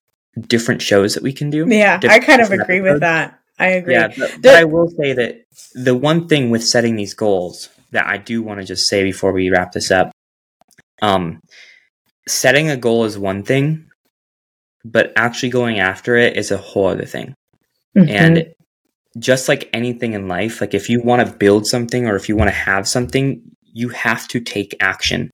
different 0.48 0.82
shows 0.82 1.14
that 1.14 1.24
we 1.24 1.34
can 1.34 1.50
do. 1.50 1.66
Yeah, 1.68 2.00
I 2.04 2.20
kind 2.20 2.42
of 2.42 2.52
agree 2.52 2.80
episodes. 2.80 2.94
with 2.94 3.00
that. 3.02 3.40
I 3.60 3.68
agree. 3.68 3.94
Yeah, 3.94 4.08
but, 4.18 4.36
but 4.42 4.56
I 4.56 4.64
will 4.64 4.90
say 4.90 5.14
that 5.14 5.46
the 5.74 5.96
one 5.96 6.28
thing 6.28 6.50
with 6.50 6.64
setting 6.64 6.96
these 6.96 7.14
goals 7.14 7.70
that 7.92 8.08
I 8.08 8.18
do 8.18 8.42
want 8.42 8.60
to 8.60 8.66
just 8.66 8.88
say 8.88 9.04
before 9.04 9.32
we 9.32 9.50
wrap 9.50 9.74
this 9.74 9.92
up 9.92 10.12
Um, 11.02 11.42
setting 12.28 12.70
a 12.70 12.78
goal 12.78 13.06
is 13.06 13.18
one 13.18 13.44
thing, 13.44 13.90
but 14.84 15.14
actually 15.16 15.50
going 15.50 15.80
after 15.80 16.16
it 16.16 16.38
is 16.38 16.52
a 16.52 16.58
whole 16.58 16.88
other 16.88 17.06
thing. 17.06 17.34
Mm-hmm. 17.98 18.10
And 18.10 18.54
just 19.18 19.48
like 19.48 19.70
anything 19.74 20.14
in 20.14 20.28
life, 20.28 20.62
like 20.62 20.74
if 20.74 20.90
you 20.90 21.02
want 21.02 21.26
to 21.26 21.36
build 21.36 21.66
something 21.66 22.08
or 22.08 22.16
if 22.16 22.30
you 22.30 22.36
want 22.36 22.50
to 22.50 22.56
have 22.56 22.88
something, 22.88 23.42
you 23.74 23.90
have 23.90 24.28
to 24.30 24.40
take 24.40 24.76
action. 24.80 25.32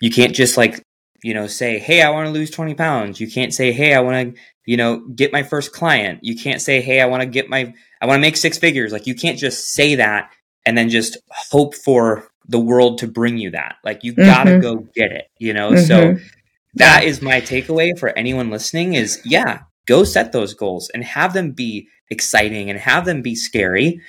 You 0.00 0.10
can't 0.10 0.34
just 0.34 0.56
like, 0.56 0.82
you 1.22 1.34
know, 1.34 1.46
say, 1.46 1.78
Hey, 1.78 2.02
I 2.02 2.10
want 2.10 2.26
to 2.26 2.32
lose 2.32 2.50
20 2.50 2.74
pounds. 2.74 3.20
You 3.20 3.30
can't 3.30 3.52
say, 3.52 3.72
Hey, 3.72 3.94
I 3.94 4.00
want 4.00 4.34
to, 4.34 4.42
you 4.64 4.76
know, 4.76 5.00
get 5.14 5.32
my 5.32 5.42
first 5.42 5.72
client. 5.72 6.20
You 6.22 6.36
can't 6.36 6.62
say, 6.62 6.80
Hey, 6.80 7.00
I 7.00 7.06
want 7.06 7.22
to 7.22 7.28
get 7.28 7.50
my, 7.50 7.74
I 8.00 8.06
want 8.06 8.18
to 8.18 8.22
make 8.22 8.36
six 8.36 8.56
figures. 8.56 8.92
Like 8.92 9.06
you 9.06 9.14
can't 9.14 9.38
just 9.38 9.72
say 9.72 9.96
that 9.96 10.30
and 10.64 10.78
then 10.78 10.88
just 10.88 11.18
hope 11.30 11.74
for 11.74 12.28
the 12.48 12.58
world 12.58 12.98
to 12.98 13.06
bring 13.06 13.36
you 13.36 13.50
that. 13.50 13.76
Like 13.84 14.04
you 14.04 14.12
mm-hmm. 14.12 14.22
gotta 14.22 14.58
go 14.58 14.76
get 14.94 15.12
it, 15.12 15.26
you 15.38 15.52
know? 15.52 15.72
Mm-hmm. 15.72 15.84
So 15.84 16.16
that 16.74 17.04
is 17.04 17.20
my 17.20 17.40
takeaway 17.40 17.98
for 17.98 18.10
anyone 18.10 18.50
listening 18.50 18.94
is 18.94 19.20
yeah, 19.24 19.60
go 19.88 20.04
set 20.04 20.30
those 20.32 20.54
goals 20.54 20.90
and 20.90 21.02
have 21.02 21.32
them 21.32 21.50
be 21.50 21.88
exciting 22.10 22.70
and 22.70 22.78
have 22.78 23.04
them 23.04 23.22
be 23.22 23.34
scary. 23.34 24.00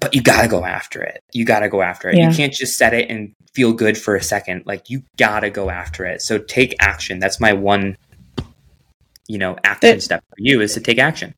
But 0.00 0.14
you 0.14 0.22
gotta 0.22 0.48
go 0.48 0.64
after 0.64 1.02
it. 1.02 1.22
You 1.32 1.44
gotta 1.44 1.68
go 1.68 1.82
after 1.82 2.08
it. 2.08 2.16
Yeah. 2.16 2.30
You 2.30 2.36
can't 2.36 2.52
just 2.52 2.76
set 2.76 2.94
it 2.94 3.08
and 3.10 3.34
feel 3.54 3.72
good 3.72 3.96
for 3.96 4.16
a 4.16 4.22
second. 4.22 4.64
Like 4.66 4.90
you 4.90 5.02
gotta 5.16 5.50
go 5.50 5.70
after 5.70 6.04
it. 6.04 6.22
So 6.22 6.38
take 6.38 6.74
action. 6.80 7.20
That's 7.20 7.38
my 7.38 7.52
one, 7.52 7.96
you 9.28 9.38
know, 9.38 9.56
action 9.62 10.00
step 10.00 10.24
for 10.28 10.36
you 10.38 10.60
is 10.60 10.74
to 10.74 10.80
take 10.80 10.98
action. 10.98 11.34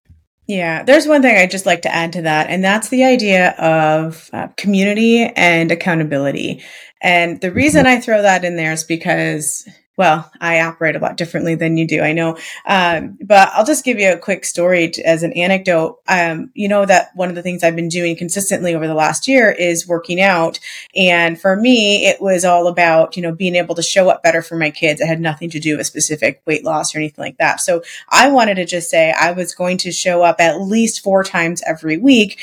Yeah, 0.48 0.84
there's 0.84 1.08
one 1.08 1.22
thing 1.22 1.36
I'd 1.36 1.50
just 1.50 1.66
like 1.66 1.82
to 1.82 1.92
add 1.92 2.12
to 2.12 2.22
that, 2.22 2.48
and 2.48 2.62
that's 2.62 2.88
the 2.88 3.02
idea 3.02 3.50
of 3.58 4.30
uh, 4.32 4.46
community 4.56 5.24
and 5.24 5.72
accountability. 5.72 6.62
And 7.02 7.40
the 7.40 7.50
reason 7.50 7.84
mm-hmm. 7.84 7.98
I 7.98 8.00
throw 8.00 8.22
that 8.22 8.44
in 8.44 8.54
there 8.54 8.72
is 8.72 8.84
because 8.84 9.68
well, 9.96 10.30
I 10.40 10.60
operate 10.60 10.94
a 10.94 10.98
lot 10.98 11.16
differently 11.16 11.54
than 11.54 11.78
you 11.78 11.86
do, 11.86 12.02
I 12.02 12.12
know. 12.12 12.36
Um, 12.66 13.16
but 13.22 13.50
I'll 13.54 13.64
just 13.64 13.84
give 13.84 13.98
you 13.98 14.12
a 14.12 14.18
quick 14.18 14.44
story 14.44 14.90
to, 14.90 15.02
as 15.02 15.22
an 15.22 15.32
anecdote. 15.32 16.00
Um, 16.06 16.50
you 16.54 16.68
know 16.68 16.84
that 16.84 17.08
one 17.14 17.30
of 17.30 17.34
the 17.34 17.42
things 17.42 17.64
I've 17.64 17.76
been 17.76 17.88
doing 17.88 18.14
consistently 18.16 18.74
over 18.74 18.86
the 18.86 18.94
last 18.94 19.26
year 19.26 19.50
is 19.50 19.88
working 19.88 20.20
out. 20.20 20.60
And 20.94 21.40
for 21.40 21.56
me, 21.56 22.06
it 22.06 22.20
was 22.20 22.44
all 22.44 22.66
about, 22.66 23.16
you 23.16 23.22
know, 23.22 23.32
being 23.32 23.56
able 23.56 23.74
to 23.74 23.82
show 23.82 24.10
up 24.10 24.22
better 24.22 24.42
for 24.42 24.56
my 24.56 24.70
kids. 24.70 25.00
It 25.00 25.06
had 25.06 25.20
nothing 25.20 25.48
to 25.50 25.60
do 25.60 25.78
with 25.78 25.86
specific 25.86 26.42
weight 26.46 26.64
loss 26.64 26.94
or 26.94 26.98
anything 26.98 27.24
like 27.24 27.38
that. 27.38 27.60
So 27.60 27.82
I 28.10 28.28
wanted 28.28 28.56
to 28.56 28.66
just 28.66 28.90
say 28.90 29.12
I 29.12 29.32
was 29.32 29.54
going 29.54 29.78
to 29.78 29.92
show 29.92 30.22
up 30.22 30.40
at 30.40 30.60
least 30.60 31.02
four 31.02 31.24
times 31.24 31.62
every 31.66 31.96
week 31.96 32.38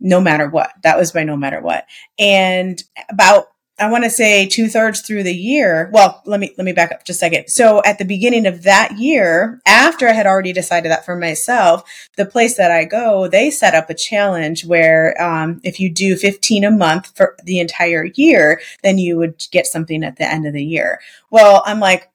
no 0.00 0.20
matter 0.20 0.48
what. 0.48 0.70
That 0.82 0.98
was 0.98 1.14
my 1.14 1.22
no 1.22 1.36
matter 1.36 1.60
what. 1.60 1.86
And 2.18 2.82
about 3.08 3.46
I 3.78 3.90
want 3.90 4.04
to 4.04 4.10
say 4.10 4.46
two 4.46 4.68
thirds 4.68 5.00
through 5.00 5.24
the 5.24 5.34
year. 5.34 5.90
Well, 5.92 6.22
let 6.26 6.38
me 6.38 6.54
let 6.56 6.64
me 6.64 6.72
back 6.72 6.92
up 6.92 7.04
just 7.04 7.18
a 7.18 7.20
second. 7.20 7.48
So 7.48 7.82
at 7.84 7.98
the 7.98 8.04
beginning 8.04 8.46
of 8.46 8.62
that 8.62 8.98
year, 8.98 9.60
after 9.66 10.08
I 10.08 10.12
had 10.12 10.26
already 10.26 10.52
decided 10.52 10.92
that 10.92 11.04
for 11.04 11.16
myself, 11.16 11.82
the 12.16 12.24
place 12.24 12.56
that 12.56 12.70
I 12.70 12.84
go, 12.84 13.26
they 13.26 13.50
set 13.50 13.74
up 13.74 13.90
a 13.90 13.94
challenge 13.94 14.64
where 14.64 15.20
um, 15.20 15.60
if 15.64 15.80
you 15.80 15.90
do 15.90 16.14
15 16.14 16.64
a 16.64 16.70
month 16.70 17.16
for 17.16 17.36
the 17.42 17.58
entire 17.58 18.04
year, 18.14 18.60
then 18.84 18.96
you 18.96 19.16
would 19.16 19.44
get 19.50 19.66
something 19.66 20.04
at 20.04 20.18
the 20.18 20.24
end 20.24 20.46
of 20.46 20.52
the 20.52 20.64
year. 20.64 21.00
Well, 21.30 21.62
I'm 21.66 21.80
like, 21.80 22.10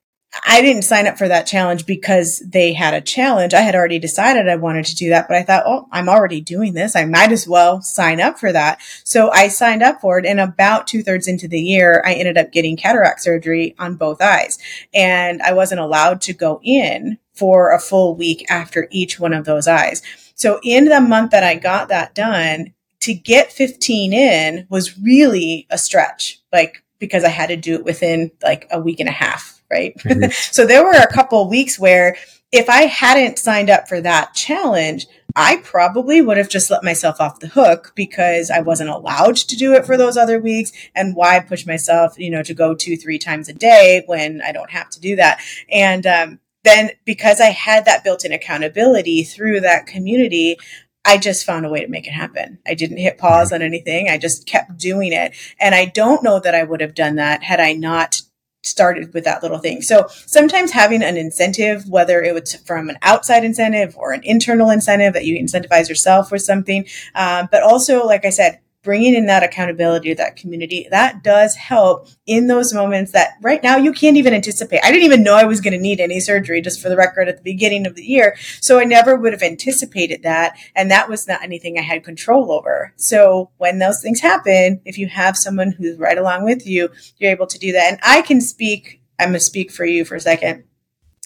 I 0.46 0.62
didn't 0.62 0.84
sign 0.84 1.08
up 1.08 1.18
for 1.18 1.28
that 1.28 1.48
challenge 1.48 1.88
because 1.88 2.40
they 2.40 2.74
had 2.74 2.94
a 2.94 3.02
challenge. 3.02 3.56
I 3.56 3.62
had 3.62 3.74
already 3.74 3.98
decided 3.98 4.48
I 4.48 4.58
wanted 4.58 4.86
to 4.86 4.96
do 4.96 5.10
that, 5.10 5.28
but 5.28 5.38
I 5.38 5.44
thought, 5.44 5.64
oh, 5.66 5.88
I'm 5.92 6.08
already 6.08 6.40
doing 6.40 6.74
this. 6.74 6.96
I 6.96 7.06
might 7.06 7.32
as 7.32 7.48
well 7.48 7.82
sign 7.82 8.22
up 8.22 8.38
for 8.38 8.52
that. 8.52 8.80
So 9.04 9.32
I 9.32 9.48
signed 9.48 9.82
up 9.82 10.02
for 10.02 10.20
it. 10.20 10.28
And 10.28 10.40
about 10.40 10.86
two 10.86 11.02
thirds 11.02 11.28
into 11.28 11.48
the 11.48 11.60
year, 11.60 12.04
I 12.06 12.14
ended 12.14 12.38
up 12.38 12.52
getting 12.52 12.78
cataract 12.78 13.22
surgery 13.22 13.76
on 13.80 13.96
both 13.96 14.22
eyes. 14.22 14.60
And 14.94 15.42
I 15.42 15.54
wasn't 15.54 15.82
allowed 15.82 16.22
to 16.22 16.34
go 16.34 16.60
in 16.62 17.18
for 17.34 17.72
a 17.72 17.80
full 17.80 18.16
week 18.16 18.46
after 18.52 18.88
each 18.92 19.20
one 19.20 19.34
of 19.34 19.46
those 19.46 19.68
eyes. 19.68 20.04
So 20.36 20.60
in 20.64 20.86
the 20.86 21.02
month 21.02 21.32
that 21.32 21.44
I 21.44 21.56
got 21.56 21.88
that 21.90 22.14
done, 22.14 22.74
to 23.02 23.14
get 23.14 23.52
15 23.52 24.14
in 24.14 24.68
was 24.70 25.00
really 25.00 25.66
a 25.70 25.78
stretch, 25.78 26.40
like 26.52 26.84
because 27.00 27.24
I 27.24 27.30
had 27.30 27.48
to 27.48 27.56
do 27.56 27.76
it 27.76 27.86
within 27.86 28.30
like 28.44 28.68
a 28.72 28.80
week 28.80 29.00
and 29.00 29.10
a 29.10 29.14
half 29.14 29.59
right? 29.72 29.96
Mm-hmm. 30.10 30.32
so 30.32 30.66
there 30.66 30.84
were 30.84 30.92
a 30.92 31.12
couple 31.12 31.48
weeks 31.48 31.78
where 31.80 32.18
if 32.52 32.68
I 32.68 32.84
hadn't 32.84 33.38
signed 33.38 33.70
up 33.70 33.88
for 33.88 34.02
that 34.02 34.34
challenge, 34.34 35.06
I 35.36 35.58
probably 35.58 36.22
would 36.22 36.38
have 36.38 36.50
just 36.50 36.72
let 36.72 36.84
myself 36.84 37.22
off 37.22 37.40
the 37.40 37.48
hook 37.48 37.94
because 37.96 38.50
I 38.50 38.62
wasn't 38.62 38.90
allowed 38.90 39.36
to 39.36 39.56
do 39.56 39.74
it 39.74 39.86
for 39.86 39.98
those 39.98 40.18
other 40.18 40.40
weeks. 40.40 40.72
And 40.96 41.16
why 41.16 41.40
push 41.42 41.68
myself, 41.68 42.18
you 42.18 42.32
know, 42.32 42.42
to 42.44 42.54
go 42.54 42.74
two, 42.74 42.98
three 42.98 43.20
times 43.20 43.50
a 43.50 43.54
day 43.54 44.04
when 44.08 44.42
I 44.42 44.52
don't 44.52 44.72
have 44.72 44.90
to 44.92 45.00
do 45.00 45.16
that? 45.18 45.42
And 45.72 46.08
um, 46.08 46.40
then 46.64 46.92
because 47.06 47.40
I 47.40 47.52
had 47.52 47.86
that 47.86 48.04
built 48.04 48.26
in 48.26 48.32
accountability 48.32 49.24
through 49.24 49.60
that 49.62 49.86
community, 49.86 50.58
I 51.06 51.18
just 51.18 51.46
found 51.46 51.66
a 51.66 51.70
way 51.70 51.82
to 51.82 51.88
make 51.88 52.08
it 52.08 52.12
happen. 52.12 52.60
I 52.68 52.74
didn't 52.74 52.98
hit 52.98 53.18
pause 53.18 53.54
on 53.54 53.62
anything. 53.62 54.10
I 54.10 54.18
just 54.18 54.46
kept 54.46 54.78
doing 54.78 55.14
it. 55.14 55.36
And 55.60 55.74
I 55.74 55.86
don't 55.86 56.24
know 56.24 56.40
that 56.40 56.56
I 56.56 56.64
would 56.64 56.82
have 56.82 56.96
done 56.96 57.16
that 57.16 57.44
had 57.44 57.60
I 57.60 57.74
not 57.74 58.22
started 58.64 59.14
with 59.14 59.24
that 59.24 59.42
little 59.42 59.58
thing. 59.58 59.82
So 59.82 60.08
sometimes 60.26 60.72
having 60.72 61.02
an 61.02 61.18
incentive, 61.18 61.88
whether 61.88 62.22
it 62.22 62.34
was 62.34 62.56
from 62.56 62.90
an 62.90 62.98
outside 63.02 63.44
incentive 63.44 63.96
or 63.98 64.12
an 64.12 64.22
internal 64.24 64.70
incentive 64.70 65.14
that 65.14 65.26
you 65.26 65.38
incentivize 65.42 65.88
yourself 65.88 66.32
with 66.32 66.42
something, 66.42 66.86
um, 67.16 67.48
but 67.52 67.64
also, 67.64 68.06
like 68.06 68.26
I 68.26 68.30
said, 68.30 68.60
bringing 68.82 69.14
in 69.14 69.26
that 69.26 69.44
accountability 69.44 70.10
to 70.10 70.16
that 70.16 70.36
community, 70.36 70.88
that 70.90 71.24
does 71.24 71.56
help 71.56 72.08
in 72.26 72.48
those 72.48 72.74
moments 72.74 73.12
that 73.12 73.34
right 73.42 73.62
now 73.62 73.76
you 73.76 73.92
can't 73.92 74.18
even 74.18 74.34
anticipate. 74.34 74.80
I 74.84 74.92
didn't 74.92 75.06
even 75.06 75.24
know 75.24 75.36
I 75.36 75.44
was 75.44 75.62
going 75.62 75.74
to 75.74 75.80
need 75.80 76.00
any 76.00 76.20
surgery, 76.20 76.62
just 76.62 76.82
for 76.82 76.90
the 76.90 76.96
record, 76.96 77.28
at 77.28 77.38
the 77.38 77.44
beginning 77.44 77.86
of 77.86 77.96
the 77.96 78.04
year. 78.04 78.36
So 78.62 78.80
I 78.80 78.86
never 78.86 79.16
would 79.16 79.34
have 79.34 79.44
anticipated 79.44 80.24
that. 80.24 80.58
And 80.76 80.90
that 80.92 81.10
was 81.10 81.28
not 81.28 81.44
anything 81.44 81.78
I 81.78 81.82
had 81.82 82.04
control 82.04 82.52
over. 82.52 82.94
So 82.96 83.52
when 83.58 83.80
those 83.80 84.02
things 84.02 84.22
happen, 84.22 84.82
if 84.86 84.98
you 84.98 85.08
have 85.08 85.38
someone 85.38 85.72
who's 85.72 85.98
right 85.98 86.18
along 86.18 86.46
with 86.46 86.66
you, 86.66 86.90
you're 87.18 87.32
able 87.32 87.48
to 87.48 87.60
do 87.60 87.74
that. 87.74 87.92
And 87.92 88.00
I 88.04 88.22
can 88.22 88.40
speak, 88.40 89.02
I'm 89.20 89.30
going 89.30 89.34
to 89.34 89.40
speak 89.42 89.72
for 89.72 89.84
you 89.86 90.06
for 90.06 90.16
a 90.16 90.22
second. 90.22 90.64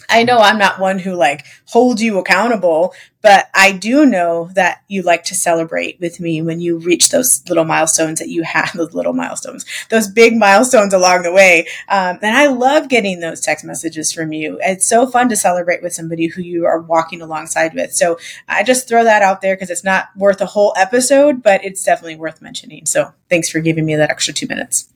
I 0.10 0.24
know 0.24 0.38
I'm 0.38 0.58
not 0.58 0.80
one 0.80 1.00
who 1.00 1.14
like 1.14 1.46
holds 1.66 2.02
you 2.02 2.20
accountable, 2.20 2.94
but 3.22 3.48
I 3.54 3.72
do 3.72 4.06
know 4.06 4.50
that 4.54 4.84
you 4.90 5.02
like 5.02 5.24
to 5.26 5.36
celebrate 5.36 6.00
with 6.02 6.20
me 6.20 6.42
when 6.42 6.60
you 6.60 6.78
reach 6.78 7.10
those 7.10 7.48
little 7.48 7.64
milestones 7.64 8.20
that 8.20 8.30
you 8.30 8.44
have, 8.44 8.72
those 8.76 8.94
little 8.94 9.14
milestones, 9.14 9.66
those 9.90 10.08
big 10.08 10.36
milestones 10.36 10.94
along 10.94 11.24
the 11.24 11.32
way. 11.32 11.68
Um, 11.88 12.20
and 12.22 12.38
I 12.38 12.48
love 12.48 12.90
getting 12.90 13.22
those 13.22 13.40
text 13.40 13.64
messages 13.64 14.12
from 14.12 14.34
you. 14.34 14.60
It's 14.62 14.88
so 14.88 15.08
fun 15.08 15.30
to 15.30 15.36
celebrate 15.36 15.82
with 15.82 15.94
somebody 15.94 16.28
who 16.28 16.42
you 16.42 16.66
are 16.66 16.82
walking 16.82 17.22
alongside 17.22 17.74
with. 17.74 17.94
So 17.94 18.20
I 18.48 18.64
just 18.64 18.88
throw 18.88 19.04
that 19.04 19.22
out 19.22 19.42
there 19.42 19.56
because 19.56 19.70
it's 19.70 19.84
not 19.84 20.10
worth 20.18 20.42
a 20.42 20.46
whole 20.46 20.74
episode, 20.76 21.42
but 21.42 21.64
it's 21.64 21.84
definitely 21.84 22.18
worth 22.18 22.42
mentioning. 22.42 22.86
So 22.86 23.14
thanks 23.30 23.50
for 23.50 23.62
giving 23.62 23.86
me 23.86 23.96
that 23.96 24.10
extra 24.10 24.34
two 24.34 24.48
minutes. 24.48 24.90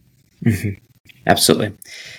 Mm-hmm. 0.43 0.83
Absolutely. 1.27 1.77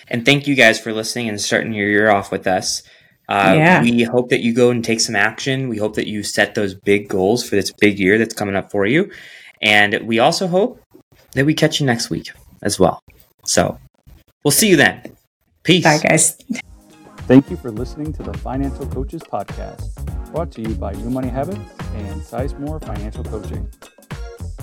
And 0.09 0.25
thank 0.25 0.47
you 0.47 0.55
guys 0.55 0.79
for 0.79 0.93
listening 0.93 1.29
and 1.29 1.41
starting 1.41 1.73
your 1.73 1.89
year 1.89 2.11
off 2.11 2.31
with 2.31 2.47
us. 2.47 2.83
Uh, 3.29 3.55
yeah. 3.57 3.83
We 3.83 4.03
hope 4.05 4.31
that 4.31 4.41
you 4.41 4.55
go 4.55 4.71
and 4.71 4.85
take 4.85 5.01
some 5.01 5.17
action. 5.17 5.69
We 5.69 5.79
hope 5.79 5.95
that 5.97 6.07
you 6.07 6.23
set 6.23 6.55
those 6.55 6.75
big 6.75 7.09
goals 7.09 7.47
for 7.47 7.57
this 7.57 7.73
big 7.73 7.99
year 7.99 8.19
that's 8.19 8.35
coming 8.35 8.55
up 8.55 8.71
for 8.71 8.87
you. 8.87 9.11
And 9.61 10.01
we 10.07 10.19
also 10.19 10.47
hope 10.47 10.81
that 11.33 11.45
we 11.45 11.55
catch 11.55 11.81
you 11.81 11.87
next 11.87 12.11
week 12.11 12.31
as 12.63 12.79
well. 12.79 13.03
So 13.45 13.79
we'll 14.45 14.53
see 14.53 14.69
you 14.69 14.77
then. 14.77 15.17
Peace. 15.63 15.85
Bye, 15.85 15.99
guys. 15.99 16.39
Thank 17.27 17.51
you 17.51 17.57
for 17.57 17.71
listening 17.71 18.13
to 18.15 18.23
the 18.23 18.33
Financial 18.39 18.87
Coaches 18.87 19.23
Podcast, 19.23 20.33
brought 20.33 20.51
to 20.53 20.63
you 20.63 20.75
by 20.75 20.93
New 20.93 21.11
Money 21.11 21.29
Habits 21.29 21.61
and 21.95 22.23
Sizemore 22.23 22.83
Financial 22.83 23.23
Coaching. 23.25 23.69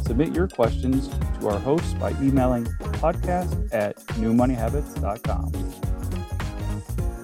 Submit 0.06 0.36
your 0.36 0.48
questions 0.48 1.10
to 1.40 1.50
our 1.50 1.58
hosts 1.60 1.94
by 1.96 2.12
emailing 2.22 2.66
podcast 3.02 3.74
at 3.74 3.96
newmoneyhabits.com. 4.20 5.52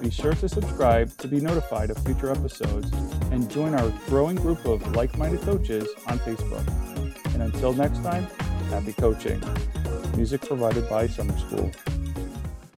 Be 0.00 0.10
sure 0.10 0.34
to 0.34 0.48
subscribe 0.48 1.16
to 1.18 1.28
be 1.28 1.38
notified 1.38 1.90
of 1.90 1.98
future 2.04 2.30
episodes 2.30 2.90
and 3.30 3.48
join 3.48 3.74
our 3.74 3.88
growing 4.08 4.34
group 4.34 4.64
of 4.64 4.96
like 4.96 5.16
minded 5.16 5.42
coaches 5.42 5.88
on 6.08 6.18
Facebook. 6.18 6.66
And 7.34 7.44
until 7.44 7.72
next 7.72 8.02
time, 8.02 8.26
happy 8.68 8.92
coaching. 8.94 9.40
Music 10.16 10.40
provided 10.40 10.88
by 10.88 11.06
Summer 11.06 11.38
School. 11.38 11.70